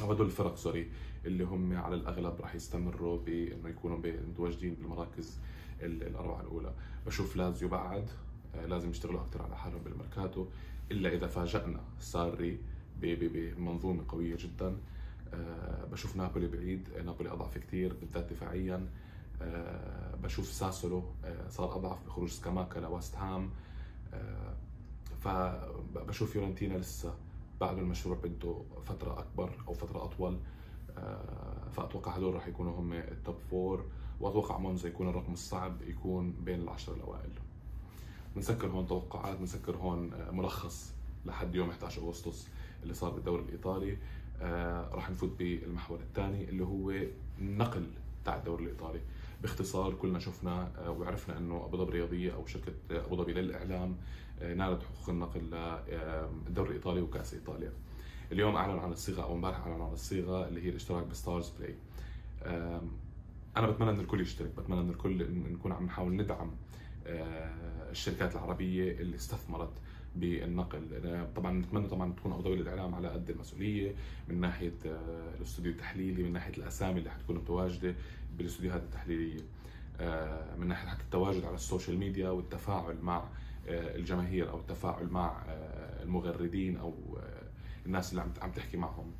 أو 0.00 0.12
هدول 0.12 0.26
الفرق 0.26 0.56
sorry 0.56 0.90
اللي 1.24 1.44
هم 1.44 1.76
على 1.76 1.94
الأغلب 1.94 2.40
راح 2.40 2.54
يستمروا 2.54 3.18
بإنه 3.18 3.68
يكونوا 3.68 3.98
متواجدين 4.28 4.74
بالمراكز 4.74 5.38
الأربعة 5.82 6.40
الأولى. 6.40 6.72
بشوف 7.06 7.36
لازيو 7.36 7.68
بعد 7.68 8.10
آه، 8.54 8.66
لازم 8.66 8.90
يشتغلوا 8.90 9.20
أكثر 9.20 9.42
على 9.42 9.56
حالهم 9.56 9.82
بالميركاتو 9.82 10.46
إلا 10.90 11.14
إذا 11.14 11.26
فاجئنا 11.26 11.80
ساري 12.00 12.58
بمنظومة 13.02 14.04
قوية 14.08 14.36
جدا. 14.36 14.66
آه، 14.66 14.76
بشوف 15.92 16.16
نابولي 16.16 16.46
بعيد 16.48 16.88
نابولي 17.04 17.32
أضعف 17.32 17.58
كثير 17.58 17.94
بالذات 17.94 18.32
دفاعيا. 18.32 18.88
آه، 19.42 20.14
بشوف 20.14 20.46
ساسولو 20.46 21.02
صار 21.48 21.76
أضعف 21.76 22.06
بخروج 22.06 22.28
سكاماكا 22.28 22.78
لوست 22.78 23.16
هام. 23.16 23.50
فبشوف 25.20 26.30
فيورنتينا 26.32 26.78
لسه 26.78 27.14
بعد 27.60 27.78
المشروع 27.78 28.16
بده 28.24 28.62
فترة 28.84 29.18
أكبر 29.18 29.50
أو 29.68 29.74
فترة 29.74 30.04
أطول. 30.04 30.38
فأتوقع 31.72 32.12
هدول 32.12 32.34
راح 32.34 32.48
يكونوا 32.48 32.80
هم 32.80 32.92
ال 32.92 33.03
top 33.03 33.36
four 33.50 33.84
وأتوقع 34.20 34.58
مونزا 34.58 34.88
يكون 34.88 35.08
الرقم 35.08 35.32
الصعب 35.32 35.82
يكون 35.82 36.32
بين 36.32 36.60
العشر 36.60 36.94
الأوائل. 36.94 37.30
بنسكر 38.36 38.66
هون 38.68 38.86
توقعات 38.86 39.38
بنسكر 39.38 39.76
هون 39.76 40.12
آه، 40.12 40.30
ملخص 40.30 40.94
لحد 41.26 41.54
يوم 41.54 41.70
11 41.70 42.02
أغسطس 42.02 42.48
اللي 42.82 42.94
صار 42.94 43.10
بالدوري 43.10 43.42
الإيطالي. 43.42 43.92
آه 43.92 43.96
راح 44.92 45.10
نفوت 45.10 45.30
بالمحور 45.38 46.00
الثاني 46.00 46.48
اللي 46.48 46.64
هو 46.64 46.94
النقل 47.38 47.86
تاع 48.24 48.36
الدوري 48.36 48.64
الإيطالي. 48.64 49.00
باختصار 49.42 49.94
كلنا 49.94 50.18
شفنا 50.18 50.70
آه 50.78 50.90
وعرفنا 50.90 51.38
إنه 51.38 51.64
أبو 51.64 51.76
ظبي 51.76 51.88
الرياضيه 51.88 52.34
أو 52.34 52.46
شركة 52.46 52.72
أبو 52.90 53.16
ظبي 53.16 53.32
للإعلام 53.32 53.96
آه 54.40 54.54
نالت 54.54 54.82
حقوق 54.82 55.08
النقل 55.10 55.40
للدوري 56.48 56.68
الإيطالي 56.70 57.00
وكأس 57.00 57.34
إيطاليا. 57.34 57.72
اليوم 58.32 58.56
اعلن 58.56 58.78
عن 58.78 58.92
الصيغة 58.92 59.22
أو 59.22 59.34
امبارح 59.34 59.58
اعلن 59.66 59.80
عن 59.82 59.92
الصيغة 59.92 60.48
اللي 60.48 60.62
هي 60.64 60.68
الاشتراك 60.68 61.06
ب 61.06 61.52
StarzPlay. 61.58 61.74
أنا 63.56 63.70
بتمنى 63.70 63.90
إن 63.90 64.00
الكل 64.00 64.20
يشترك 64.20 64.50
بتمنى 64.58 64.80
إن 64.80 64.90
الكل 64.90 65.32
نكون 65.52 65.72
عم 65.72 65.84
نحاول 65.86 66.16
ندعم 66.16 66.50
آه، 67.06 67.90
الشركات 67.90 68.32
العربية 68.32 68.92
اللي 68.92 69.16
استثمرت 69.16 69.70
بالنقل. 70.20 71.26
طبعا 71.36 71.52
نتمنى 71.52 71.88
طبعا 71.88 72.12
تكون 72.12 72.32
ابو 72.32 72.42
ظبي 72.42 72.56
للاعلام 72.56 72.94
على 72.94 73.08
قد 73.08 73.30
المسؤولية 73.30 73.94
من 74.28 74.40
ناحية 74.40 74.74
آه، 74.86 75.34
الاستوديو 75.38 75.72
التحليلي 75.72 76.22
من 76.22 76.32
ناحية 76.32 76.52
الأسامي 76.58 76.98
اللي 76.98 77.10
حتكون 77.10 77.36
متواجدة 77.36 77.94
بالاستوديوهات 78.38 78.82
التحليلية. 78.82 79.40
آه، 80.00 80.56
من 80.56 80.68
ناحية 80.68 80.88
حتى 80.88 81.02
التواجد 81.02 81.44
على 81.44 81.54
ال 81.54 81.60
social 81.60 81.98
media 81.98 82.30
والتفاعل 82.30 82.96
مع 83.02 83.24
الجماهير 83.68 84.50
أو 84.50 84.58
التفاعل 84.58 85.06
مع 85.06 85.42
المغردين 86.02 86.76
أو 86.76 86.94
الناس 87.86 88.10
اللي 88.10 88.22
عم 88.40 88.50
تحكي 88.52 88.76
معهم. 88.76 89.12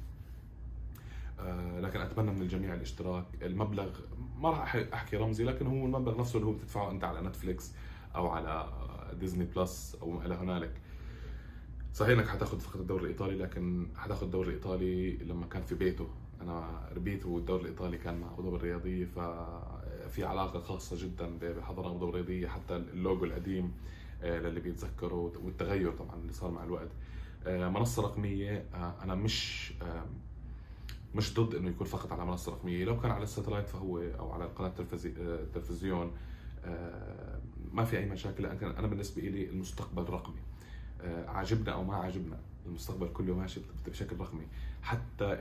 آه، 1.40 1.80
لكن 1.80 2.00
أتمنى 2.00 2.30
من 2.30 2.42
الجميع 2.42 2.74
الاشتراك. 2.74 3.24
المبلغ 3.42 3.88
ما 4.38 4.50
راح 4.50 4.76
أحكي 4.76 5.16
رمزي 5.16 5.44
لكن 5.44 5.66
هو 5.66 5.86
المبلغ 5.86 6.20
نفسه 6.20 6.36
اللي 6.36 6.46
هو 6.46 6.52
بتدفعه 6.52 6.90
أنت 6.90 7.04
على 7.04 7.20
Netflix 7.20 7.72
أو 8.16 8.28
على 8.28 8.68
Disney 9.20 9.44
Plus 9.44 9.96
أو 10.02 10.10
ما 10.10 10.26
إلى 10.26 10.34
هنالك. 10.34 10.72
صحيح 11.98 12.18
إنك 12.18 12.28
حتاخذ 12.28 12.60
فقط 12.60 12.76
الدوري 12.76 13.04
الإيطالي 13.04 13.36
لكن 13.36 13.86
حتاخذ 13.96 14.24
الدوري 14.24 14.48
الإيطالي 14.48 15.16
لما 15.16 15.46
كان 15.46 15.62
في 15.62 15.74
بيته. 15.74 16.08
أنا 16.40 16.88
ربيت 16.96 17.26
والدوري 17.26 17.62
الإيطالي 17.62 17.98
كان 17.98 18.20
مع 18.20 18.32
أبو 18.38 18.56
الرياضيه 18.56 19.04
ففي 19.04 20.24
علاقة 20.24 20.60
خاصة 20.60 20.96
جدا 21.04 21.38
بحضاره 21.38 21.90
أبو 21.90 22.08
الرياضيه 22.08 22.48
حتى 22.48 22.76
اللوجو 22.76 23.24
القديم 23.24 23.72
آه، 24.22 24.38
للي 24.38 24.60
بيتذكروا 24.60 25.30
والتغير 25.44 25.92
طبعا 25.92 26.16
اللي 26.16 26.32
صار 26.32 26.50
مع 26.50 26.64
الوقت. 26.64 26.88
آه، 27.46 27.68
منصة 27.68 28.02
رقمية 28.02 28.64
أنا 29.02 29.14
مش 29.14 29.72
مش 31.14 31.34
ضد 31.40 31.54
إنه 31.54 31.68
يكون 31.70 31.86
فقط 31.86 32.12
على 32.12 32.24
منصة 32.26 32.52
رقمية. 32.52 32.84
لو 32.84 33.00
كان 33.00 33.10
على 33.10 33.22
الساتلايت 33.22 33.68
فهو 33.68 33.98
أو 33.98 34.30
على 34.32 34.44
القناة 34.44 34.72
التلفزيون 35.04 36.12
آه، 36.64 37.40
ما 37.72 37.84
في 37.84 37.98
أي 37.98 38.06
مشاكل. 38.06 38.44
لكن 38.44 38.66
أنا 38.66 38.86
بالنسبة 38.86 39.22
لي 39.22 39.50
المستقبل 39.50 40.02
رقمي. 40.02 40.36
آه، 40.36 40.57
عاجبنا 41.04 41.72
أو 41.72 41.84
ما 41.84 41.96
عاجبنا. 41.96 42.38
المستقبل 42.66 43.08
كله 43.08 43.34
ماشي 43.34 43.60
بشكل 43.86 44.20
رقمي. 44.20 44.46
حتى 44.82 45.36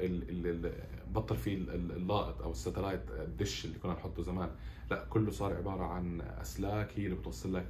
بطل 1.13 1.35
في 1.37 1.53
اللاقط 1.73 2.41
أو 2.41 2.51
الساتلايت 2.51 3.11
الدش 3.11 3.65
اللي 3.65 3.79
كنا 3.79 3.93
نحطه 3.93 4.23
زمان. 4.23 4.49
لا 4.91 5.05
كله 5.09 5.31
صار 5.31 5.53
عبارة 5.53 5.83
عن 5.83 6.21
أسلاك 6.21 6.99
هي 6.99 7.05
اللي 7.05 7.15
بتوصل 7.15 7.55
لك 7.55 7.67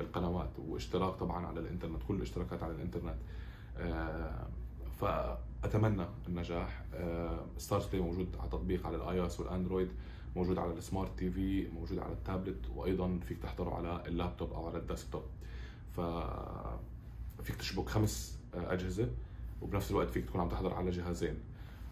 القنوات. 0.00 0.50
واشتراك 0.58 1.14
طبعا 1.14 1.46
على 1.46 1.60
الإنترنت 1.60 2.02
كل 2.08 2.14
الاشتراكات 2.14 2.62
على 2.62 2.72
الإنترنت. 2.72 3.16
آه، 3.78 4.46
ف 5.00 5.04
اتمنى 5.64 6.06
النجاح. 6.28 6.84
Starz 7.58 7.80
آه، 7.80 7.86
Play 7.92 8.02
موجود 8.02 8.36
على 8.40 8.48
تطبيق 8.48 8.86
على 8.86 8.96
ال 8.96 9.26
iOS 9.26 9.40
وال 9.40 9.51
Android 9.51 9.88
موجود 10.36 10.58
على 10.58 10.72
ال 10.72 11.18
smart 11.18 11.30
TV 11.30 11.68
موجود 11.68 11.98
على 11.98 12.12
التابلت 12.12 12.70
وأيضا 12.74 13.18
فيك 13.28 13.38
تحضره 13.38 13.74
على 13.74 14.02
اللابتوب 14.06 14.52
أو 14.52 14.66
على 14.66 14.78
ال 14.78 14.83
desktop. 14.83 15.22
ف 15.96 16.00
فيك 17.42 17.56
تشبك 17.56 17.88
خمس 17.88 18.38
آه، 18.54 18.72
أجهزة 18.72 19.08
وبنفس 19.62 19.90
الوقت 19.90 20.10
فيك 20.10 20.24
تكون 20.24 20.40
عم 20.40 20.48
تحضر 20.48 20.74
على 20.74 20.90
جهازين. 20.90 21.34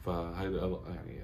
فهذا 0.07 0.79
يعني 0.95 1.21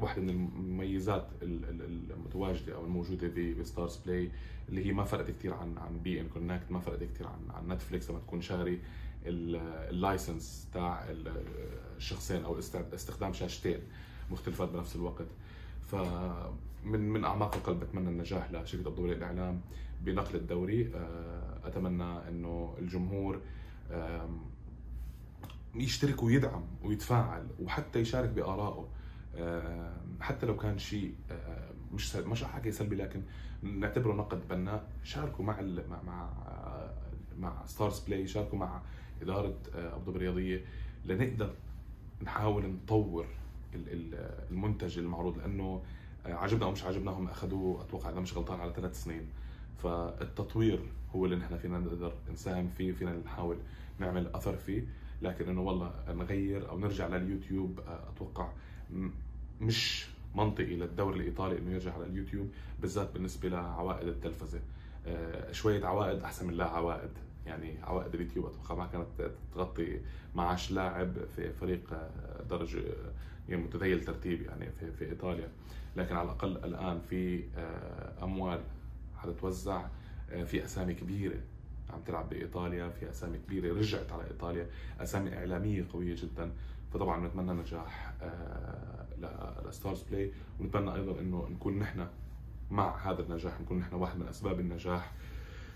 واحدة 0.00 0.22
من 0.22 0.30
المميزات 0.30 1.28
المتواجدة 1.42 2.74
أو 2.74 2.84
الموجودة 2.84 3.28
ب 3.60 3.96
StarzPlay 3.96 4.30
اللي 4.68 4.86
هي 4.86 4.92
ما 4.92 5.04
فرقت 5.04 5.30
كثير 5.30 5.54
عن 5.54 5.78
عن 5.78 5.98
beIN 5.98 6.28
Connect 6.28 6.70
ما 6.70 6.80
فرقت 6.80 7.02
كثير 7.02 7.26
عن 7.26 7.38
عن 7.50 7.68
Netflix 7.72 8.10
لما 8.10 8.18
تكون 8.18 8.40
شاري 8.40 8.80
ال 9.26 9.44
license 9.44 10.68
تاع 10.74 11.04
الشخصين 11.96 12.44
أو 12.44 12.58
استخدام 12.94 13.32
شاشتين 13.32 13.78
مختلفات 14.30 14.68
بنفس 14.68 14.96
الوقت. 14.96 15.26
فمن 15.90 17.00
من 17.00 17.24
أعماق 17.24 17.54
القلب 17.54 17.80
بتمنى 17.80 18.08
النجاح 18.08 18.52
لشركة 18.52 18.88
ابو 18.88 19.06
الإعلام 19.06 19.60
بنقل 20.04 20.36
الدوري 20.36 20.90
آه، 20.94 21.45
أتمنى 21.66 22.28
إنه 22.28 22.74
الجمهور 22.78 23.40
يشترك 25.74 26.22
ويدعم 26.22 26.62
ويتفاعل 26.82 27.46
وحتى 27.62 27.98
يشارك 27.98 28.28
بآرائه. 28.28 28.88
حتى 30.20 30.46
لو 30.46 30.56
كان 30.56 30.78
شيء 30.78 31.14
مش 31.92 32.16
مش 32.16 32.44
حكي 32.44 32.72
سلبي 32.72 32.96
لكن 32.96 33.22
نعتبره 33.62 34.12
نقد 34.12 34.48
بناء. 34.48 34.88
شاركوا 35.04 35.44
مع 35.44 35.60
مع 35.60 36.02
مع 36.02 36.30
مع 37.38 37.66
StarzPlay 37.66 38.26
شاركوا 38.26 38.58
مع 38.58 38.82
إدارة 39.22 39.54
آه، 39.74 39.96
أبو 39.96 40.10
الرياضية 40.10 40.64
لنقدر 41.04 41.54
نحاول 42.22 42.66
نطور 42.66 43.26
المنتج 43.74 44.98
المعروض 44.98 45.38
لأنه 45.38 45.82
آه، 46.26 46.34
عجبنا 46.34 46.64
أو 46.64 46.70
مش 46.70 46.84
عجبنا 46.84 47.10
هم 47.10 47.28
أخذوه 47.28 47.82
أتوقع 47.82 48.10
إذا 48.10 48.20
مش 48.20 48.36
غلطان 48.36 48.60
على 48.60 48.72
ثلاث 48.72 49.04
سنين. 49.04 49.28
فالتطوير 49.82 50.80
هو 51.14 51.24
اللي 51.24 51.36
نحن 51.36 51.56
فينا 51.56 51.78
نقدر 51.78 52.12
نساهم 52.32 52.68
فيه 52.78 52.92
فينا 52.92 53.16
نحاول 53.24 53.56
نعمل 53.98 54.26
أثر 54.26 54.56
فيه. 54.56 54.84
لكن 55.22 55.48
إنه 55.48 55.60
والله 55.60 55.92
نغير 56.08 56.68
أو 56.68 56.78
نرجع 56.78 57.06
لليوتيوب 57.06 57.80
آه، 57.80 58.00
أتوقع 58.16 58.48
مش 59.60 60.06
منطقي 60.34 60.76
للدوري 60.76 61.20
الإيطالي 61.20 61.58
إنه 61.58 61.70
يرجع 61.70 61.94
على 61.94 62.04
اليوتيوب 62.04 62.48
بالذات 62.80 63.12
بالنسبة 63.12 63.48
لعوائد 63.48 64.08
التلفزة. 64.08 64.60
شوية 65.52 65.86
عوائد 65.86 66.22
أحسن 66.22 66.46
من 66.46 66.54
لا 66.54 66.64
عوائد. 66.66 67.10
يعني 67.46 67.74
عوائد 67.82 68.14
اليوتيوب 68.14 68.46
أتوقع 68.46 68.74
ما 68.74 68.86
كانت 68.86 69.30
تغطي 69.54 70.00
معاش 70.34 70.70
لاعب 70.72 71.12
في 71.36 71.52
فريق 71.52 71.92
آه، 71.92 72.42
درجة 72.50 72.82
يعني 73.48 73.62
متذيل 73.62 74.04
ترتيب 74.04 74.42
يعني 74.42 74.70
في 74.80 74.92
في 74.92 75.04
إيطاليا. 75.04 75.48
لكن 75.96 76.16
على 76.16 76.24
الأقل 76.24 76.56
الآن 76.56 77.00
في 77.10 77.44
آه، 77.56 78.24
أموال 78.24 78.60
حتتوزع 79.26 79.86
آه، 80.30 80.44
في 80.44 80.64
أسامي 80.64 80.94
كبيرة 80.94 81.40
عم 81.90 82.00
تلعب 82.06 82.28
بإيطاليا 82.28 82.88
في 82.88 83.10
أسامي 83.10 83.38
كبيرة 83.38 83.74
رجعت 83.74 84.12
على 84.12 84.24
إيطاليا 84.24 84.66
أسامي 85.00 85.36
إعلامية 85.38 85.86
قوية 85.92 86.14
جدا 86.18 86.52
فطبعا 86.92 87.26
نتمنى 87.26 87.52
نجاح 87.52 88.12
ل 89.68 90.02
StarzPlay 90.02 90.32
ونتمنى 90.60 90.94
أيضا 90.94 91.20
إنه 91.20 91.48
نكون 91.50 91.78
نحن 91.78 92.06
مع 92.70 92.96
هذا 93.10 93.22
النجاح 93.22 93.60
نكون 93.60 93.78
نحن 93.78 93.94
واحد 93.94 94.18
من 94.18 94.28
أسباب 94.28 94.60
النجاح 94.60 95.12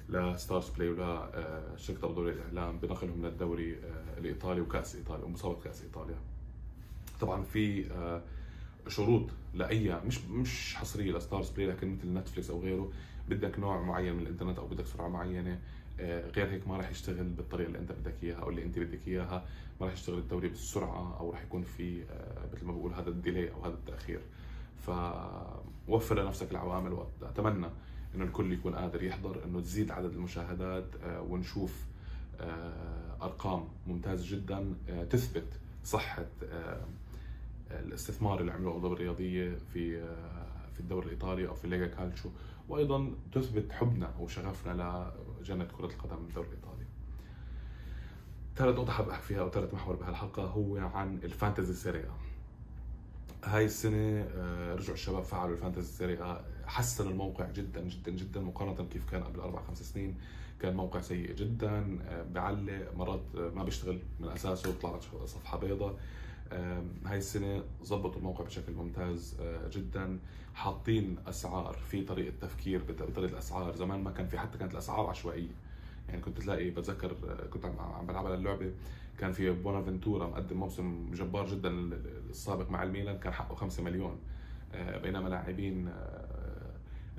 ل 0.09 0.69
StarzPlay 0.69 0.89
ولشركه 0.89 2.05
ابو 2.05 2.15
ظبي 2.15 2.31
الإعلام 2.31 2.79
بنقلهم 2.79 3.27
للدوري 3.27 3.75
آه، 3.75 4.19
الايطالي 4.19 4.61
وكأس 4.61 4.97
إيطاليا 4.97 5.25
ومسابقة 5.25 5.61
كأس 5.65 5.83
إيطاليا. 5.83 6.19
طبعا 7.21 7.43
في 7.43 7.93
آه، 7.93 8.23
شروط 8.89 9.31
لأي 9.55 10.01
مش 10.07 10.25
مش 10.25 10.75
حصرية 10.77 11.13
ل 11.13 11.51
StarzPlay 11.51 11.67
لكن 11.67 11.95
مثل 11.95 12.13
Netflix 12.15 12.51
أو 12.51 12.61
غيره 12.61 12.93
بدك 13.31 13.59
نوع 13.59 13.81
معين 13.83 14.15
من 14.15 14.23
الإنترنت 14.23 14.59
أو 14.59 14.67
بدك 14.67 14.87
سرعة 14.87 15.09
معينة 15.09 15.59
آه، 16.01 16.31
غير 16.31 16.51
هيك 16.51 16.69
ما 16.69 16.77
راح 16.77 16.91
يشتغل 16.91 17.25
بالطريقة 17.29 17.67
اللي 17.67 17.79
أنت 17.79 17.93
بدك 17.93 18.15
إياها 18.23 18.39
أو 18.39 18.51
اللي 18.51 18.63
أنت 18.63 18.79
بدك 18.79 19.09
إياها. 19.09 19.45
ما 19.81 19.87
راح 19.87 19.95
يشتغل 19.95 20.19
الدوري 20.19 20.49
بالسرعه 20.49 21.17
أو 21.21 21.31
راح 21.31 21.43
يكون 21.43 21.63
في 21.63 22.03
آه، 22.11 22.49
مثل 22.53 22.67
ما 22.67 22.73
بقول 22.73 22.93
هذا 22.93 23.09
الديلي 23.11 23.51
أو 23.53 23.65
هذا 23.65 23.75
التأخير. 23.75 24.21
فوفر 24.79 26.23
لنفسك 26.23 26.51
العوامل 26.51 26.93
واتمنى 26.93 27.67
إنه 28.15 28.25
الكل 28.25 28.53
يكون 28.53 28.75
قادر 28.75 29.03
يحضر 29.03 29.45
إنه 29.45 29.61
تزيد 29.61 29.91
عدد 29.91 30.13
المشاهدات 30.13 30.87
آه، 31.05 31.21
ونشوف 31.23 31.85
أرقام 33.23 33.65
ممتازة 33.87 34.37
جدا 34.37 34.75
تثبت 35.11 35.47
صحة 35.85 36.27
الاستثمار 37.71 38.41
اللي 38.41 38.53
عمله 38.53 38.77
الضبط 38.77 38.91
الرياضية 38.93 39.57
في 39.73 40.01
في 40.75 40.81
الدوري 40.81 41.07
الإيطالي 41.07 41.49
أو 41.49 41.55
في 41.55 41.69
Lega 41.69 41.87
Calcio 41.87 42.29
وأيضا 42.71 43.13
تثبت 43.33 43.73
حبنا 43.73 44.15
وشغفنا 44.21 45.13
لجنة 45.41 45.65
كرة 45.65 45.87
القدم 45.87 46.17
الدوري 46.17 46.49
الايطالي. 46.49 46.85
ثالث 48.57 48.79
نقطة 48.79 48.93
حاب 48.93 49.09
احكي 49.09 49.23
فيها 49.23 49.41
أو 49.41 49.51
ثالث 49.51 49.75
محور 49.75 49.97
بهالحلقة 49.97 50.43
هو 50.43 50.77
عن 50.77 51.19
ال 51.25 51.31
Fantasy 51.31 51.75
Serie 51.75 52.01
A. 52.01 52.11
هاي 53.45 53.65
السنة 53.65 54.27
آه، 54.37 54.75
رجعوا 54.75 54.95
الشباب 54.95 55.23
فعلوا 55.23 55.55
ال 55.55 55.60
Fantasy 55.60 55.93
Serie 55.93 56.36
A 56.36 56.45
حسن 56.67 57.09
الموقع 57.09 57.51
جدا 57.51 57.81
جدا 57.81 58.11
جدا 58.13 58.41
مقارنة 58.41 58.89
كيف 58.93 59.11
كان 59.11 59.25
قبل 59.25 59.41
أربع 59.41 59.63
خمس 59.63 59.83
سنين 59.83 60.15
كان 60.61 60.77
موقع 60.77 61.01
سيء 61.01 61.35
جدا 61.35 61.99
آه، 62.05 62.23
بعلق 62.23 62.93
مرات 62.97 63.23
ما 63.35 63.65
بيشتغل 63.65 63.99
من 64.21 64.29
أساسه 64.29 64.73
بيطلع 64.73 64.99
صفحة 65.27 65.59
بيضاء 65.59 65.95
هاي 67.07 67.19
السنة 67.19 67.65
ظبطوا 67.85 68.19
الموقع 68.19 68.45
بشكل 68.45 68.73
ممتاز 68.73 69.37
آه، 69.41 69.69
جدا. 69.69 70.19
حاطين 70.55 71.17
أسعار 71.27 71.73
في 71.73 72.03
طريقة 72.05 72.33
تفكير 72.41 72.83
بطريقة 72.89 73.33
الأسعار. 73.33 73.77
زمان 73.77 74.05
ما 74.05 74.11
كان 74.11 74.27
في 74.27 74.39
حتى 74.39 74.59
كانت 74.59 74.73
الأسعار 74.73 75.07
عشوائية. 75.07 75.51
يعني 76.09 76.21
كنت 76.21 76.39
تلاقي 76.41 76.71
بتذكر 76.71 77.17
آه، 77.29 77.47
كنت 77.47 77.65
عم 77.65 78.07
بلعب 78.07 78.27
على 78.27 78.35
اللعبة 78.35 78.73
كان 79.19 79.33
في 79.33 79.51
بونافنتورا 79.51 80.27
مقدم 80.27 80.57
موسم 80.57 81.11
جبار 81.15 81.47
جدا 81.47 81.69
السابق 82.31 82.71
مع 82.71 82.83
الميلان 82.83 83.19
كان 83.19 83.33
حقه 83.33 83.55
5 83.55 83.83
مليون. 83.83 84.19
آه، 84.75 84.99
بينما 84.99 85.29
لاعبين 85.29 85.89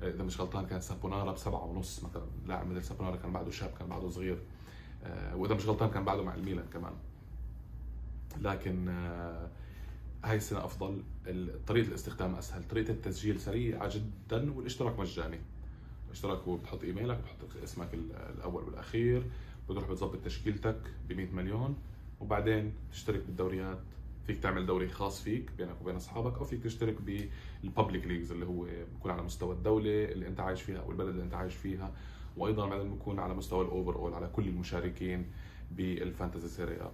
إذا 0.02 0.22
مش 0.24 0.40
غلطان 0.40 0.66
كان 0.66 0.80
سابونارا 0.80 1.32
بسبعة 1.32 1.64
ونص 1.64 2.04
مثلا. 2.04 2.26
لاعب 2.46 2.66
مثل 2.70 2.84
سابونارا 2.84 3.16
كان 3.16 3.32
بعده 3.32 3.50
شاب 3.50 3.70
كان 3.78 3.88
بعده 3.88 4.08
صغير. 4.08 4.38
وإذا 5.34 5.54
مش 5.54 5.66
غلطان 5.66 5.90
كان 5.90 6.04
بعده 6.04 6.22
مع 6.22 6.34
الميلان 6.34 6.64
كمان. 6.72 6.92
لكن 8.38 8.88
آه، 8.88 9.48
هاي 10.24 10.36
السنة 10.36 10.64
أفضل. 10.64 11.02
طريقة 11.66 11.88
الاستخدام 11.88 12.34
أسهل. 12.34 12.64
طريقة 12.68 12.90
التسجيل 12.90 13.40
سريعة 13.40 13.90
جدا 13.98 14.52
والاشتراك 14.52 14.98
مجاني. 14.98 15.38
الاشتراك 16.06 16.38
هو 16.38 16.56
بتحط 16.56 16.84
إيميلك 16.84 17.18
بتحط 17.18 17.62
اسمك 17.64 17.88
الأول 17.94 18.64
والأخير 18.64 19.22
بتروح 19.68 19.90
بتظبط 19.90 20.24
تشكيلتك 20.24 20.80
ب 21.08 21.12
100 21.12 21.26
مليون 21.32 21.76
وبعدين 22.20 22.72
تشترك 22.92 23.22
بالدوريات. 23.26 23.78
فيك 24.26 24.38
تعمل 24.38 24.66
دوري 24.66 24.88
خاص 24.88 25.22
فيك 25.22 25.50
بينك 25.58 25.80
وبين 25.80 25.96
أصحابك 25.96 26.38
أو 26.38 26.44
فيك 26.44 26.62
تشترك 26.62 26.96
بالببليك 27.02 28.06
ليجز 28.06 28.32
اللي 28.32 28.46
هو 28.46 28.64
بيكون 28.94 29.10
على 29.10 29.22
مستوى 29.22 29.54
الدولة 29.54 30.04
اللي 30.04 30.26
أنت 30.26 30.40
عايش 30.40 30.62
فيها 30.62 30.78
أو 30.78 30.90
البلد 30.90 31.08
اللي 31.08 31.22
أنت 31.22 31.34
عايش 31.34 31.54
فيها. 31.54 31.92
وأيضا 32.36 32.68
بعدين 32.68 32.92
بيكون 32.92 33.18
على 33.18 33.34
مستوى 33.34 33.64
ال 33.64 33.94
overall 33.96 34.14
على 34.14 34.26
كل 34.32 34.48
المشاركين 34.48 35.26
بال 35.70 35.87
Fantasy 35.87 36.48
Serie 36.48 36.85
A 36.85 36.92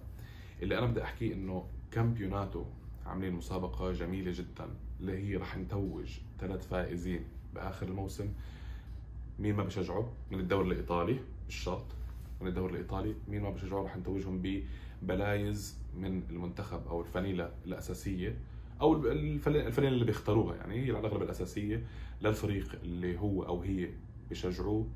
اللي 0.61 0.77
أنا 0.77 0.85
بدي 0.85 1.03
أحكيه 1.03 1.33
إنه 1.33 1.65
Campionato 1.91 2.65
عاملين 3.05 3.33
مسابقة 3.33 3.91
جميلة 3.91 4.31
جدا 4.31 4.67
اللي 4.99 5.17
هي 5.17 5.35
رح 5.35 5.57
نتوج 5.57 6.17
ثلاث 6.39 6.67
فائزين 6.67 7.23
بآخر 7.55 7.87
الموسم. 7.87 8.29
مين 9.39 9.55
ما 9.55 9.63
بشجعه 9.63 10.11
من 10.31 10.39
الدوري 10.39 10.67
الإيطالي 10.71 11.19
مش 11.47 11.55
شرط 11.55 11.85
من 12.41 12.47
الدوري 12.47 12.73
الإيطالي 12.73 13.15
مين 13.27 13.41
ما 13.41 13.49
بشجعه 13.49 13.83
رح 13.83 13.97
نتوجهم 13.97 14.63
ببلايز 15.01 15.77
من 15.97 16.23
المنتخب 16.29 16.87
أو 16.87 17.01
الفانيلا 17.01 17.51
الأساسية 17.65 18.37
أو 18.81 18.95
الفانيلا 19.11 19.93
اللي 19.93 20.05
بيختاروها 20.05 20.55
يعني 20.55 20.85
هي 20.85 20.91
على 20.91 20.99
الأغلب 20.99 21.21
الأساسية 21.23 21.83
للفريق 22.21 22.79
اللي 22.83 23.19
هو 23.19 23.43
أو 23.43 23.61
هي 23.61 23.89
بشجعوه 24.29 24.87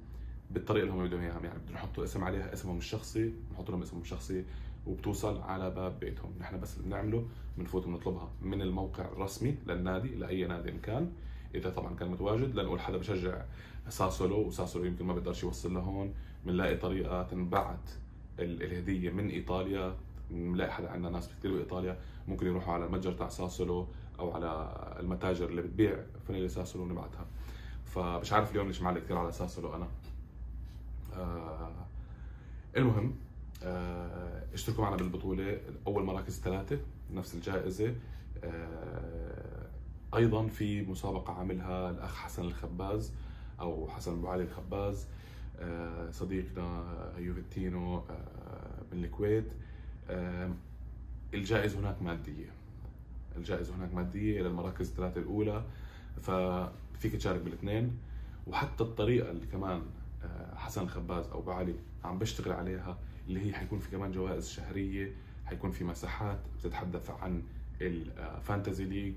بالطريقة 0.51 0.83
اللي 0.83 0.93
هم 0.93 1.07
بدهم 1.07 1.19
إياها. 1.21 1.39
يعني 1.43 1.59
بدهم 1.59 1.75
يحطوا 1.75 2.03
اسم 2.03 2.23
عليها 2.23 2.53
اسمهم 2.53 2.77
الشخصي 2.77 3.33
نحط 3.53 3.69
لهم 3.71 3.81
اسمهم 3.81 4.01
الشخصي. 4.01 4.45
وبتوصل 4.87 5.41
على 5.41 5.69
باب 5.69 5.99
بيتهم. 5.99 6.31
نحن 6.39 6.59
بس 6.59 6.77
اللي 6.77 6.87
بنعمله 6.87 7.27
بنفوت 7.57 7.85
بنطلبها 7.85 8.29
من 8.41 8.61
الموقع 8.61 9.05
الرسمي 9.05 9.57
للنادي 9.67 10.15
لأي 10.15 10.47
نادي 10.47 10.69
إن 10.69 10.79
كان. 10.79 11.11
إذا 11.55 11.69
طبعا 11.69 11.95
كان 11.95 12.11
متواجد 12.11 12.55
لنقول 12.55 12.79
حدا 12.79 12.97
بشجع 12.97 13.41
ساسولو 13.89 14.47
وساسولو 14.47 14.85
يمكن 14.85 15.05
ما 15.05 15.13
بيقدرش 15.13 15.43
يوصل 15.43 15.73
لهون 15.73 16.13
بنلاقي 16.45 16.77
طريقة 16.77 17.23
تنبعت 17.23 17.89
الهدية 18.39 19.09
من 19.09 19.29
إيطاليا. 19.29 19.95
بنلاقي 20.31 20.71
حدا 20.71 20.89
عندنا 20.91 21.09
ناس 21.09 21.29
كثير 21.29 21.53
بإيطاليا 21.53 21.97
ممكن 22.27 22.47
يروحوا 22.47 22.73
على 22.73 22.85
المتجر 22.85 23.13
تاع 23.13 23.29
ساسولو 23.29 23.87
أو 24.19 24.31
على 24.31 24.73
المتاجر 24.99 25.49
اللي 25.49 25.61
بتبيع 25.61 25.99
فانيلا 26.27 26.47
ساسولو 26.47 26.85
ونبعتها. 26.85 27.25
فمش 27.85 28.33
عارف 28.33 28.51
اليوم 28.51 28.67
ليش 28.67 28.81
معلق 28.81 29.01
كثير 29.01 29.17
على 29.17 29.31
ساسولو 29.31 29.75
أنا. 29.75 29.87
آه 31.15 31.71
المهم 32.77 33.15
اشتركوا 34.53 34.83
معنا 34.83 34.95
بالبطولة. 34.95 35.57
أول 35.87 36.03
مراكز 36.03 36.39
ثلاثة 36.41 36.79
نفس 37.13 37.35
الجائزة. 37.35 37.95
آه، 38.43 39.67
أيضا 40.15 40.47
في 40.47 40.81
مسابقة 40.81 41.33
عاملها 41.33 41.89
الأخ 41.89 42.15
حسن 42.15 42.41
الخباز 42.41 43.11
أو 43.59 43.87
حسن 43.87 44.11
أبو 44.11 44.27
علي 44.27 44.43
الخباز 44.43 45.07
آه، 45.59 46.11
صديقنا 46.11 46.83
يوفيتينو 47.17 48.03
من 48.91 49.03
الكويت. 49.03 49.53
الجائزة 51.33 51.79
هناك 51.79 52.01
مادية. 52.01 52.49
الجائزة 53.37 53.75
هناك 53.75 53.93
مادية 53.93 54.41
للمراكز 54.41 54.89
الثلاثة 54.89 55.21
الأولى 55.21 55.63
ففيك 56.21 57.15
تشارك 57.15 57.41
بالاثنين. 57.41 57.97
وحتى 58.47 58.83
الطريقة 58.83 59.31
اللي 59.31 59.45
كمان 59.45 59.81
حسن 60.63 60.81
الخباز 60.81 61.27
أو 61.27 61.39
أبو 61.39 61.51
علي 61.51 61.75
عم 62.03 62.19
بشتغل 62.19 62.53
عليها 62.53 62.97
اللي 63.27 63.47
هي 63.47 63.53
حيكون 63.53 63.79
في 63.79 63.91
كمان 63.91 64.11
جوائز 64.11 64.49
شهرية 64.49 65.11
حيكون 65.45 65.71
في 65.71 65.83
مساحات 65.83 66.39
بتتحدث 66.59 67.09
عن 67.09 67.41
الفانتزي 67.81 68.85
ليج 68.85 69.13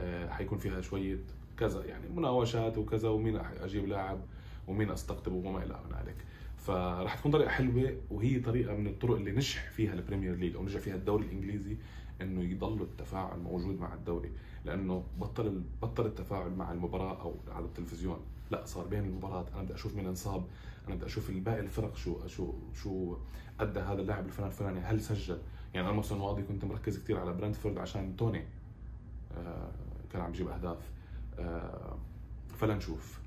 آه، 0.00 0.30
حيكون 0.30 0.58
فيها 0.58 0.80
شوية 0.80 1.18
كذا 1.58 1.84
يعني 1.84 2.08
مناوشات 2.08 2.78
وكذا 2.78 3.08
ومين 3.08 3.36
أجيب 3.36 3.86
لاعب 3.88 4.20
ومين 4.68 4.90
استقطبه 4.90 5.36
وما 5.36 5.62
إلى 5.62 5.80
ذلك 5.90 6.16
فراح 6.56 7.14
تكون 7.14 7.32
طريقة 7.32 7.48
حلوة 7.50 7.96
وهي 8.10 8.40
طريقة 8.40 8.74
من 8.76 8.86
الطرق 8.86 9.16
اللي 9.16 9.32
نجح 9.32 9.70
فيها 9.70 9.92
ال 9.94 9.99
Premier 9.99 10.34
League 10.34 10.56
أو 10.56 10.62
نجح 10.62 10.80
فيها 10.80 10.94
الدوري 10.94 11.26
الإنجليزي 11.26 11.76
إنه 12.22 12.42
يضل 12.42 12.82
التفاعل 12.82 13.38
موجود 13.38 13.80
مع 13.80 13.94
الدوري. 13.94 14.30
لأنه 14.64 15.04
بطل 15.20 15.62
بطل 15.82 16.06
التفاعل 16.06 16.50
مع 16.50 16.72
المباراة 16.72 17.20
أو 17.22 17.34
على 17.52 17.64
التلفزيون. 17.64 18.20
لا 18.50 18.64
صار 18.64 18.86
بين 18.86 19.04
المباراة. 19.04 19.46
أنا 19.54 19.62
بدي 19.62 19.74
أشوف 19.74 19.96
مين 19.96 20.06
انصاب. 20.06 20.44
أنا 20.88 20.96
بدي 20.96 21.06
أشوف 21.06 21.30
الباقي 21.30 21.60
الفرق 21.60 21.96
شو 21.96 22.26
شو 22.26 22.54
شو 22.74 23.16
أدى 23.60 23.80
هذا 23.80 24.00
اللاعب 24.00 24.26
الفلاني 24.26 24.52
الفلاني. 24.52 24.80
هل 24.80 25.00
سجل؟ 25.00 25.38
يعني 25.74 25.80
أنا 25.80 25.90
الموسم 25.90 26.14
الماضي 26.14 26.42
كنت 26.42 26.64
مركز 26.64 26.98
كثير 26.98 27.18
على 27.20 27.32
برنتفورد 27.32 27.78
عشان 27.78 28.16
توني 28.16 28.44
آه 29.36 29.70
كان 30.12 30.22
عم 30.22 30.30
يجيب 30.30 30.48
أهداف. 30.48 30.78
آه 31.38 31.96
فلنشوف 32.58 33.18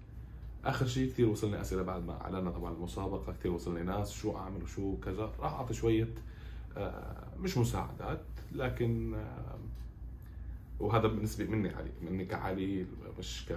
آخر 0.65 0.85
شيء 0.85 1.09
كثير 1.09 1.29
وصلني 1.29 1.61
أسئلة 1.61 1.83
بعد 1.83 2.05
ما 2.05 2.21
أعلنا 2.21 2.51
طبعا 2.51 2.73
المسابقة 2.73 3.33
كثير 3.33 3.51
وصلني 3.51 3.83
ناس 3.83 4.11
شو 4.11 4.37
أعمل 4.37 4.63
وشو 4.63 4.97
كذا. 4.97 5.31
راح 5.39 5.53
أعطي 5.53 5.73
شوية 5.73 6.09
آه 6.77 7.27
مش 7.39 7.57
مساعدات 7.57 8.21
لكن 8.51 9.23
وهذا 10.79 11.07
بالنسبة 11.07 11.45
مني 11.45 11.69
علي 11.69 11.91
مني 12.01 12.25
كعلي 12.25 12.85
مش 13.19 13.51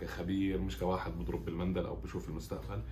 كخبير 0.00 0.60
مش 0.60 0.78
كواحد 0.78 1.12
بضرب 1.12 1.44
بالمندل 1.44 1.86
أو 1.86 1.96
بشوف 1.96 2.28
المستقبل. 2.28 2.82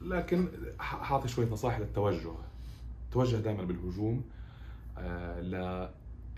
لكن 0.00 0.48
حاطي 0.78 1.28
شوية 1.28 1.46
نصائح 1.46 1.78
للتوجه. 1.78 2.32
توجه 3.12 3.36
دائما 3.36 3.64
بالهجوم 3.64 4.24
آه، 4.98 5.40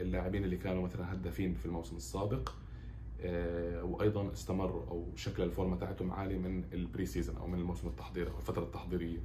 للاعبين 0.01 0.45
اللي 0.45 0.57
كانوا 0.57 0.83
مثلا 0.83 1.13
هدافين 1.13 1.55
في 1.55 1.67
الموسم 1.67 1.97
السابق 1.97 2.53
آه، 3.21 3.85
وأيضا 3.85 4.33
استمروا 4.33 4.87
أو 4.91 5.07
شكل 5.17 5.43
الفورمة 5.43 5.77
تاعتهم 5.77 6.11
عالي 6.13 6.39
من 6.39 6.65
ال 6.73 7.07
pre-season 7.07 7.37
أو 7.37 7.47
من 7.47 7.59
الموسم 7.59 7.89
التحضيري 7.89 8.31
أو 8.31 8.39
الفترة 8.39 8.63
التحضيرية. 8.63 9.19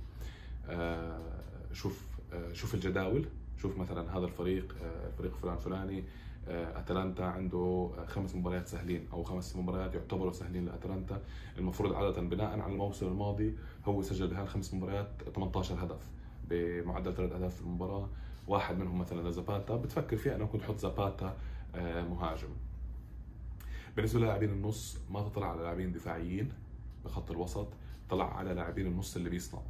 آه، 0.68 1.42
شوف 1.74 2.18
شوف 2.54 2.74
الجداول 2.74 3.26
شوف 3.62 3.78
مثلا 3.78 4.18
هذا 4.18 4.26
الفريق 4.26 4.76
الفريق 5.08 5.36
فلان 5.36 5.58
فلاني 5.58 6.04
أتلانتا 6.50 7.22
عنده 7.22 7.90
خمس 8.08 8.36
مباريات 8.36 8.68
سهلين 8.68 9.08
أو 9.14 9.24
خمس 9.24 9.56
مباريات 9.56 9.96
يعتبروا 9.96 10.32
سهلين 10.32 10.66
لأتلانتا. 10.66 11.22
المفروض 11.58 11.94
عادة 11.94 12.22
بناء 12.22 12.60
على 12.60 12.74
الموسم 12.74 13.08
الماضي 13.08 13.56
هو 13.86 14.02
سجل 14.02 14.28
بهالخمس 14.28 14.48
الخمس 14.48 14.74
مباريات 14.74 15.08
18 15.36 15.84
هدف 15.84 16.10
بمعدل 16.50 17.14
ثلاث 17.16 17.32
أهداف 17.32 17.56
في 17.56 17.62
المباراة. 17.62 18.10
واحد 18.48 18.78
منهم 18.78 19.00
مثلا 19.00 19.30
لزاباتا. 19.30 19.76
بتفكر 19.76 20.18
فيها 20.18 20.36
أنه 20.36 20.46
كنت 20.46 20.62
تحط 20.62 20.78
زاباتا 20.78 21.38
آه، 21.76 22.02
مهاجم. 22.02 22.50
بالنسبة 23.96 24.20
للاعبين 24.20 24.50
النص 24.50 24.98
ما 25.10 25.22
تطلع 25.22 25.52
على 25.52 25.62
لاعبين 25.62 25.92
دفاعيين 25.92 26.52
بخط 27.06 27.32
الوسط 27.32 27.68
طلع 28.10 28.38
على 28.38 28.54
لاعبين 28.54 28.88
النص 28.88 29.16
اللي 29.16 29.30
بيصنعوا. 29.30 29.66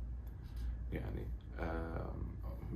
يعني 0.93 1.21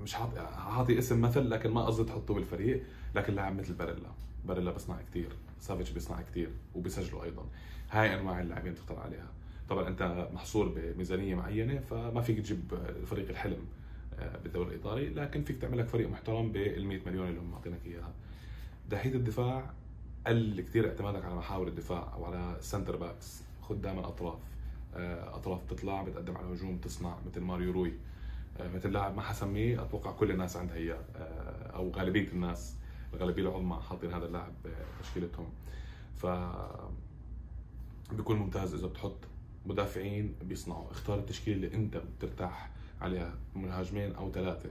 مش 0.03 0.13
حاطي 0.13 0.99
اسم 0.99 1.21
مثل 1.21 1.49
لكن 1.49 1.71
ما 1.71 1.85
قصدي 1.85 2.03
تحطه 2.03 2.33
بالفريق. 2.33 2.83
لكن 3.15 3.33
لاعب 3.35 3.59
مثل 3.59 3.73
باريلا. 3.73 4.09
باريلا 4.45 4.71
بيصنع 4.71 5.01
كثير 5.11 5.29
سافيتش 5.59 5.91
بيصنع 5.91 6.21
كثير 6.21 6.49
وبيسجلوا 6.75 7.23
أيضا. 7.23 7.45
هاي 7.91 8.19
أنواع 8.19 8.41
اللاعبين 8.41 8.75
تختار 8.75 8.99
عليها. 8.99 9.27
طبعا 9.69 9.87
أنت 9.87 10.29
محصور 10.33 10.67
بميزانية 10.75 11.35
معينة 11.35 11.79
فما 11.79 12.21
فيك 12.21 12.37
تجيب 12.39 12.61
فريق 13.05 13.29
الحلم 13.29 13.65
آه، 14.19 14.37
بالدوري 14.37 14.67
الإيطالي. 14.67 15.09
لكن 15.09 15.43
فيك 15.43 15.57
تعمل 15.61 15.77
لك 15.77 15.87
فريق 15.87 16.09
محترم 16.09 16.51
بال 16.51 16.85
100 16.85 16.99
مليون 17.05 17.27
اللي 17.27 17.39
هم 17.39 17.51
معطينك 17.51 17.79
إياها. 17.85 18.13
ناحيه 18.89 19.13
الدفاع 19.13 19.71
قل 20.27 20.61
كثير 20.61 20.89
اعتمادك 20.89 21.25
على 21.25 21.35
محاور 21.35 21.67
الدفاع 21.67 22.13
أو 22.13 22.25
على 22.25 22.55
ال 22.59 22.64
center 22.64 22.95
backs 22.95 23.43
خذ 23.61 23.75
دائما 23.75 24.07
أطراف. 24.07 24.39
آه، 24.95 25.35
أطراف 25.35 25.59
تطلع 25.69 26.03
بتقدم 26.03 26.37
على 26.37 26.47
هجوم 26.53 26.77
تصنع 26.77 27.17
مثل 27.27 27.41
ماريو 27.41 27.71
روي. 27.71 27.93
مثل 28.75 28.91
لاعب 28.91 29.15
ما 29.15 29.21
حسميه. 29.21 29.81
أتوقع 29.83 30.11
كل 30.11 30.31
الناس 30.31 30.57
عندها 30.57 30.75
اياه 30.75 31.03
أو 31.75 31.91
غالبية 31.91 32.27
الناس 32.27 32.75
الغالبيه 33.13 33.41
العظمى 33.41 33.81
حاطين 33.89 34.13
هذا 34.13 34.25
اللاعب 34.25 34.53
بتشكيلتهم. 34.99 35.49
ف 36.17 36.25
بيكون 38.11 38.37
ممتاز 38.37 38.73
إذا 38.73 38.87
بتحط 38.87 39.17
مدافعين 39.65 40.35
بيصنعوا. 40.43 40.91
اختار 40.91 41.19
التشكيلة 41.19 41.55
اللي 41.55 41.73
أنت 41.75 41.97
بترتاح 41.97 42.69
عليها 43.01 43.33
مهاجمين 43.55 44.15
أو 44.15 44.31
ثلاثة. 44.31 44.69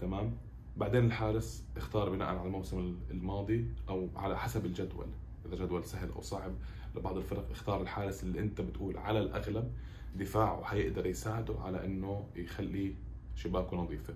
تمام؟ 0.00 0.32
بعدين 0.76 1.04
الحارس 1.04 1.64
اختار 1.76 2.10
بناء 2.10 2.28
على 2.28 2.42
الموسم 2.46 2.96
الماضي 3.10 3.66
أو 3.88 4.08
على 4.16 4.38
حسب 4.38 4.66
الجدول. 4.66 5.06
إذا 5.46 5.64
جدول 5.64 5.84
سهل 5.84 6.10
أو 6.10 6.22
صعب 6.22 6.52
لبعض 6.96 7.16
الفرق 7.16 7.50
اختار 7.50 7.82
الحارس 7.82 8.22
اللي 8.22 8.40
أنت 8.40 8.60
بتقول 8.60 8.96
على 8.96 9.18
الأغلب 9.18 9.72
دفاعه 10.16 10.64
حيقدر 10.64 11.06
يساعده 11.06 11.54
على 11.60 11.84
إنه 11.84 12.26
يخلي 12.36 12.94
شباكه 13.36 13.76
نظيفة. 13.76 14.14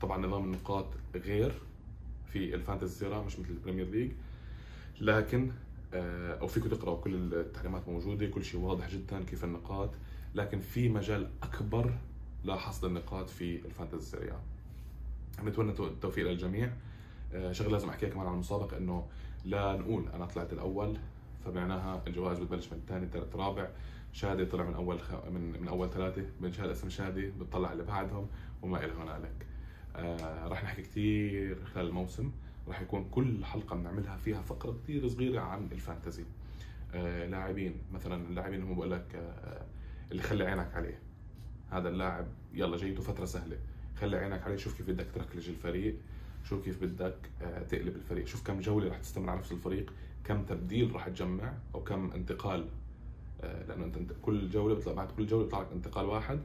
طبعا 0.00 0.26
نظام 0.26 0.44
النقاط 0.44 0.86
غير 1.14 1.52
في 2.32 2.54
ال 2.54 2.59
Fantasy 2.59 2.94
Serie 2.98 3.18
A 3.18 3.22
مش 3.22 3.38
مثل 3.38 3.50
ال 3.50 3.55
Premier 3.55 3.86
League. 3.86 4.10
لكن 5.00 5.50
آه، 5.94 6.34
أو 6.40 6.46
فيكم 6.46 6.68
تقرأوا 6.68 7.00
كل 7.00 7.34
التعليمات 7.34 7.88
موجودة 7.88 8.26
كل 8.26 8.44
شيء 8.44 8.60
واضح 8.60 8.90
جدا 8.90 9.24
كيف 9.24 9.44
النقاط. 9.44 9.90
لكن 10.34 10.60
في 10.60 10.88
مجال 10.88 11.30
أكبر 11.42 11.92
لحصد 12.44 12.84
النقاط 12.84 13.28
في 13.28 13.56
ال 13.66 13.71
Fantasy 13.71 14.10
Serie 14.10 14.35
A 14.35 14.40
نتمنى 15.44 15.70
التوفيق 15.70 16.26
للجميع. 16.30 16.70
آه، 17.34 17.52
شغلة 17.52 17.72
لازم 17.72 17.88
أحكيها 17.88 18.08
كمان 18.08 18.26
على 18.26 18.34
المسابقة 18.34 18.76
إنه 18.76 19.06
لا 19.44 19.76
نقول 19.76 20.08
أنا 20.14 20.26
طلعت 20.26 20.52
الأول 20.52 20.96
فمعناها 21.44 22.02
الجوائز 22.06 22.38
بتبلش 22.38 22.72
من 22.72 22.78
الثاني 22.78 23.06
ثالث 23.06 23.36
رابع 23.36 23.68
شادي 24.12 24.44
طلع 24.44 24.64
من 24.64 24.74
أول 24.74 25.00
خ... 25.00 25.14
من 25.30 25.60
من 25.60 25.68
أول 25.68 25.90
ثلاثة. 25.90 26.24
بنشهد 26.40 26.68
اسم 26.68 26.88
شادي 26.88 27.30
بتطلع 27.30 27.72
اللي 27.72 27.84
بعدهم 27.84 28.26
وما 28.62 28.84
إلى 28.84 28.92
هنالك 28.92 29.46
آه 29.96 30.48
راح 30.48 30.64
نحكي 30.64 30.82
كثير 30.82 31.64
خلال 31.64 31.86
الموسم. 31.86 32.30
راح 32.68 32.80
يكون 32.80 33.04
كل 33.10 33.44
حلقة 33.44 33.76
بنعملها 33.76 34.16
فيها 34.16 34.42
فقرة 34.42 34.76
كثير 34.84 35.08
صغيرة 35.08 35.40
عن 35.40 35.68
الفانتزي. 35.72 36.24
آه 36.94 37.26
لاعبين 37.26 37.74
مثلا 37.92 38.28
اللاعبين 38.28 38.62
هم 38.62 38.74
بقول 38.74 38.90
لك 38.90 39.14
آه 39.14 39.62
اللي 40.10 40.22
خلي 40.22 40.46
عينك 40.46 40.74
عليه. 40.74 40.98
هذا 41.70 41.88
اللاعب 41.88 42.26
يلا 42.54 42.76
جايته 42.76 43.02
فترة 43.02 43.24
سهلة. 43.24 43.58
خلي 44.00 44.16
عينك 44.16 44.42
عليه 44.42 44.56
شوف 44.56 44.76
كيف 44.76 44.90
بدك 44.90 45.06
تركلج 45.14 45.48
الفريق 45.48 45.96
شوف 46.44 46.64
كيف 46.64 46.84
بدك 46.84 47.16
آه 47.42 47.62
تقلب 47.62 47.96
الفريق. 47.96 48.26
شوف 48.26 48.46
كم 48.46 48.60
جولة 48.60 48.88
راح 48.88 48.98
تستمر 48.98 49.30
على 49.30 49.38
نفس 49.38 49.52
الفريق 49.52 49.92
كم 50.24 50.42
تبديل 50.42 50.92
راح 50.92 51.08
تجمع 51.08 51.52
أو 51.74 51.84
كم 51.84 52.10
انتقال 52.12 52.68
آه 53.40 53.66
لأنه 53.66 53.84
أنت 53.84 54.12
كل 54.22 54.50
جولة 54.50 54.74
بيطلع 54.74 54.92
بعد 54.92 55.10
كل 55.10 55.26
جولة 55.26 55.44
بيطلع 55.44 55.60
لك 55.60 55.68
انتقال 55.72 56.06
واحد. 56.06 56.40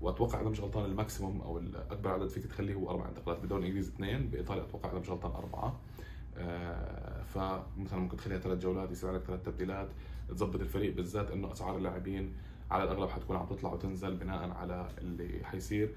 وأتوقع 0.00 0.40
إذا 0.40 0.48
مش 0.48 0.60
غلطان 0.60 0.84
ال 0.84 0.91
maximum 0.91 1.40
أو 1.40 1.58
الاكبر 1.58 2.10
عدد 2.10 2.28
فيك 2.28 2.46
تخليه 2.46 2.74
هو 2.74 2.90
أربع 2.90 3.08
انتقالات 3.08 3.40
بالدوري 3.40 3.62
الانجليزي 3.62 3.92
اثنين 3.92 4.28
بإيطاليا 4.28 4.62
أتوقع 4.62 4.90
إذا 4.90 4.98
مش 4.98 5.10
غلطان 5.10 5.32
أربعة. 5.32 5.80
آه 6.36 7.22
فمثلا 7.22 7.98
ممكن 7.98 8.16
تخليها 8.16 8.38
ثلاث 8.38 8.58
جولات 8.58 8.90
يصير 8.90 9.10
عليك 9.10 9.22
ثلاث 9.22 9.42
تبديلات. 9.42 9.88
تظبط 10.28 10.60
الفريق 10.60 10.96
بالذات 10.96 11.30
إنه 11.30 11.52
أسعار 11.52 11.76
اللاعبين 11.76 12.32
على 12.70 12.84
الأغلب 12.84 13.10
حتكون 13.10 13.36
عم 13.36 13.46
تطلع 13.46 13.72
وتنزل 13.72 14.16
بناء 14.16 14.50
على 14.50 14.88
اللي 14.98 15.44
حيصير. 15.44 15.90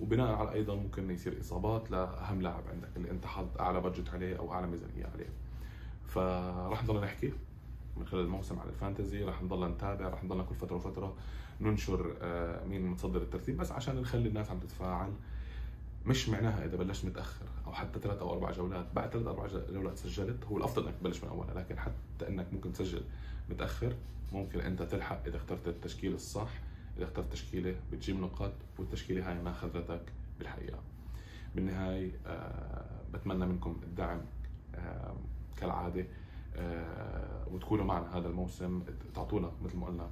وبناء 0.00 0.34
على 0.34 0.52
أيضا 0.52 0.74
ممكن 0.74 1.10
يصير 1.10 1.40
إصابات 1.40 1.90
لأهم 1.90 2.42
لاعب 2.42 2.62
عندك 2.72 2.88
اللي 2.96 3.10
أنت 3.10 3.26
حاط 3.26 3.60
أعلى 3.60 3.80
budget 3.80 4.08
عليه 4.10 4.38
أو 4.38 4.52
أعلى 4.52 4.66
ميزانية 4.66 5.06
عليه. 5.14 5.28
فراح 6.06 6.84
نضل 6.84 7.00
نحكي 7.00 7.32
من 7.96 8.06
خلال 8.06 8.24
الموسم 8.24 8.58
على 8.58 8.68
الفانتزي 8.68 9.24
راح 9.24 9.42
نضل 9.42 9.68
نتابع 9.68 10.08
راح 10.08 10.24
نضلنا 10.24 10.42
كل 10.42 10.54
فترة 10.54 10.76
وفترة 10.76 11.14
ننشر 11.60 12.16
آه، 12.22 12.64
مين 12.64 12.86
متصدر 12.86 13.22
الترتيب. 13.22 13.56
بس 13.56 13.72
عشان 13.72 14.00
نخلي 14.00 14.28
الناس 14.28 14.50
عم 14.50 14.58
تتفاعل 14.58 15.12
مش 16.06 16.28
معناها 16.28 16.64
إذا 16.64 16.76
بلشت 16.76 17.04
متأخر 17.04 17.46
أو 17.66 17.72
حتى 17.72 18.00
ثلاث 18.00 18.18
أو 18.18 18.32
أربع 18.32 18.50
جولات. 18.50 18.86
بعد 18.94 19.10
ثلاث 19.10 19.26
أربع 19.26 19.46
جولات 19.46 19.98
سجلت 19.98 20.44
هو 20.44 20.56
الأفضل 20.56 20.86
إنك 20.86 20.94
تبلش 21.00 21.24
من 21.24 21.28
أولها. 21.28 21.54
لكن 21.54 21.78
حتى 21.78 22.28
إنك 22.28 22.46
ممكن 22.52 22.72
تسجل 22.72 23.02
متأخر 23.50 23.92
ممكن 24.32 24.60
أنت 24.60 24.82
تلحق 24.82 25.26
إذا 25.26 25.36
اخترت 25.36 25.68
التشكيله 25.68 26.14
الصح. 26.14 26.50
إذا 26.98 27.04
اخترت 27.06 27.32
تشكيلة 27.32 27.76
بتجيب 27.92 28.20
نقاط 28.20 28.52
والتشكيلة 28.78 29.28
هاي 29.30 29.42
ما 29.42 29.52
خذتك 29.52 30.02
بالحقيقة. 30.38 30.78
بالنهاية 31.54 32.10
آه 32.26 32.84
بتمنى 33.14 33.46
منكم 33.46 33.80
الدعم 33.82 34.20
آه 34.74 35.14
كالعادة 35.56 36.06
آه 36.56 37.48
وتكونوا 37.52 37.84
معنا 37.84 38.18
هذا 38.18 38.28
الموسم. 38.28 38.82
تعطونا 39.14 39.50
مثل 39.64 39.76
ما 39.76 39.86
قلنا 39.86 40.10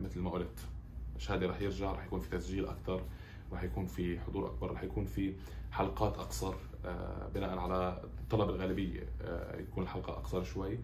مثل 0.00 0.20
ما 0.20 0.30
قلت 0.30 0.60
شادي 1.18 1.46
رح 1.46 1.60
يرجع 1.60 1.92
رح 1.92 2.04
يكون 2.04 2.20
في 2.20 2.30
تسجيل 2.30 2.66
أكثر 2.66 3.02
رح 3.52 3.62
يكون 3.62 3.86
في 3.86 4.20
حضور 4.20 4.46
أكبر 4.46 4.70
رح 4.72 4.82
يكون 4.82 5.04
في 5.04 5.34
حلقات 5.72 6.18
أقصر 6.18 6.54
بناء 7.34 7.58
على 7.58 8.02
طلب 8.30 8.50
الغالبية 8.50 9.08
يكون 9.58 9.82
الحلقة 9.82 10.12
أقصر 10.12 10.42
شوي. 10.44 10.78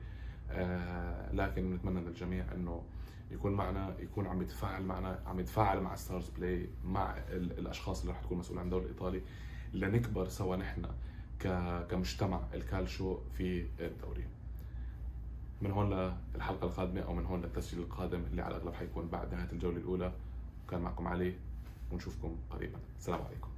لكن 1.33 1.75
نتمنى 1.75 2.01
من 2.01 2.07
الجميع 2.07 2.45
إنه 2.55 2.83
يكون 3.31 3.53
معنا 3.53 3.97
يكون 3.99 4.27
عم 4.27 4.43
يتفاعل 4.43 4.83
معنا 4.83 5.23
عم 5.27 5.41
يتفاعل 5.41 5.81
مع 5.81 5.95
StarzPlay 5.95 6.69
مع 6.85 7.17
الأشخاص 7.29 8.01
اللي 8.01 8.13
رح 8.13 8.21
تكون 8.21 8.39
مسؤول 8.39 8.59
عن 8.59 8.65
الدوري 8.65 8.85
الإيطالي 8.85 9.23
لنكبر 9.73 10.29
سوا 10.29 10.57
نحن 10.57 10.87
كمجتمع 11.89 12.41
الكالشو 12.55 13.19
في 13.37 13.67
الدوري. 13.81 14.25
من 15.63 15.71
هون 15.71 16.15
للحلقة 16.35 16.65
القادمة 16.67 17.01
أو 17.01 17.15
من 17.15 17.27
هون 17.27 17.43
للتسجيل 17.43 17.81
القادم 17.81 18.25
اللي 18.31 18.43
على 18.43 18.57
الأغلب 18.57 18.75
حيكون 18.75 19.09
بعد 19.09 19.35
نهاية 19.35 19.53
الجولة 19.53 19.77
الأولى. 19.77 20.13
كان 20.71 20.81
معكم 20.81 21.09
علي 21.09 21.35
ونشوفكم 21.93 22.37
قريبا. 22.51 22.79
السلام 22.99 23.23
عليكم. 23.23 23.49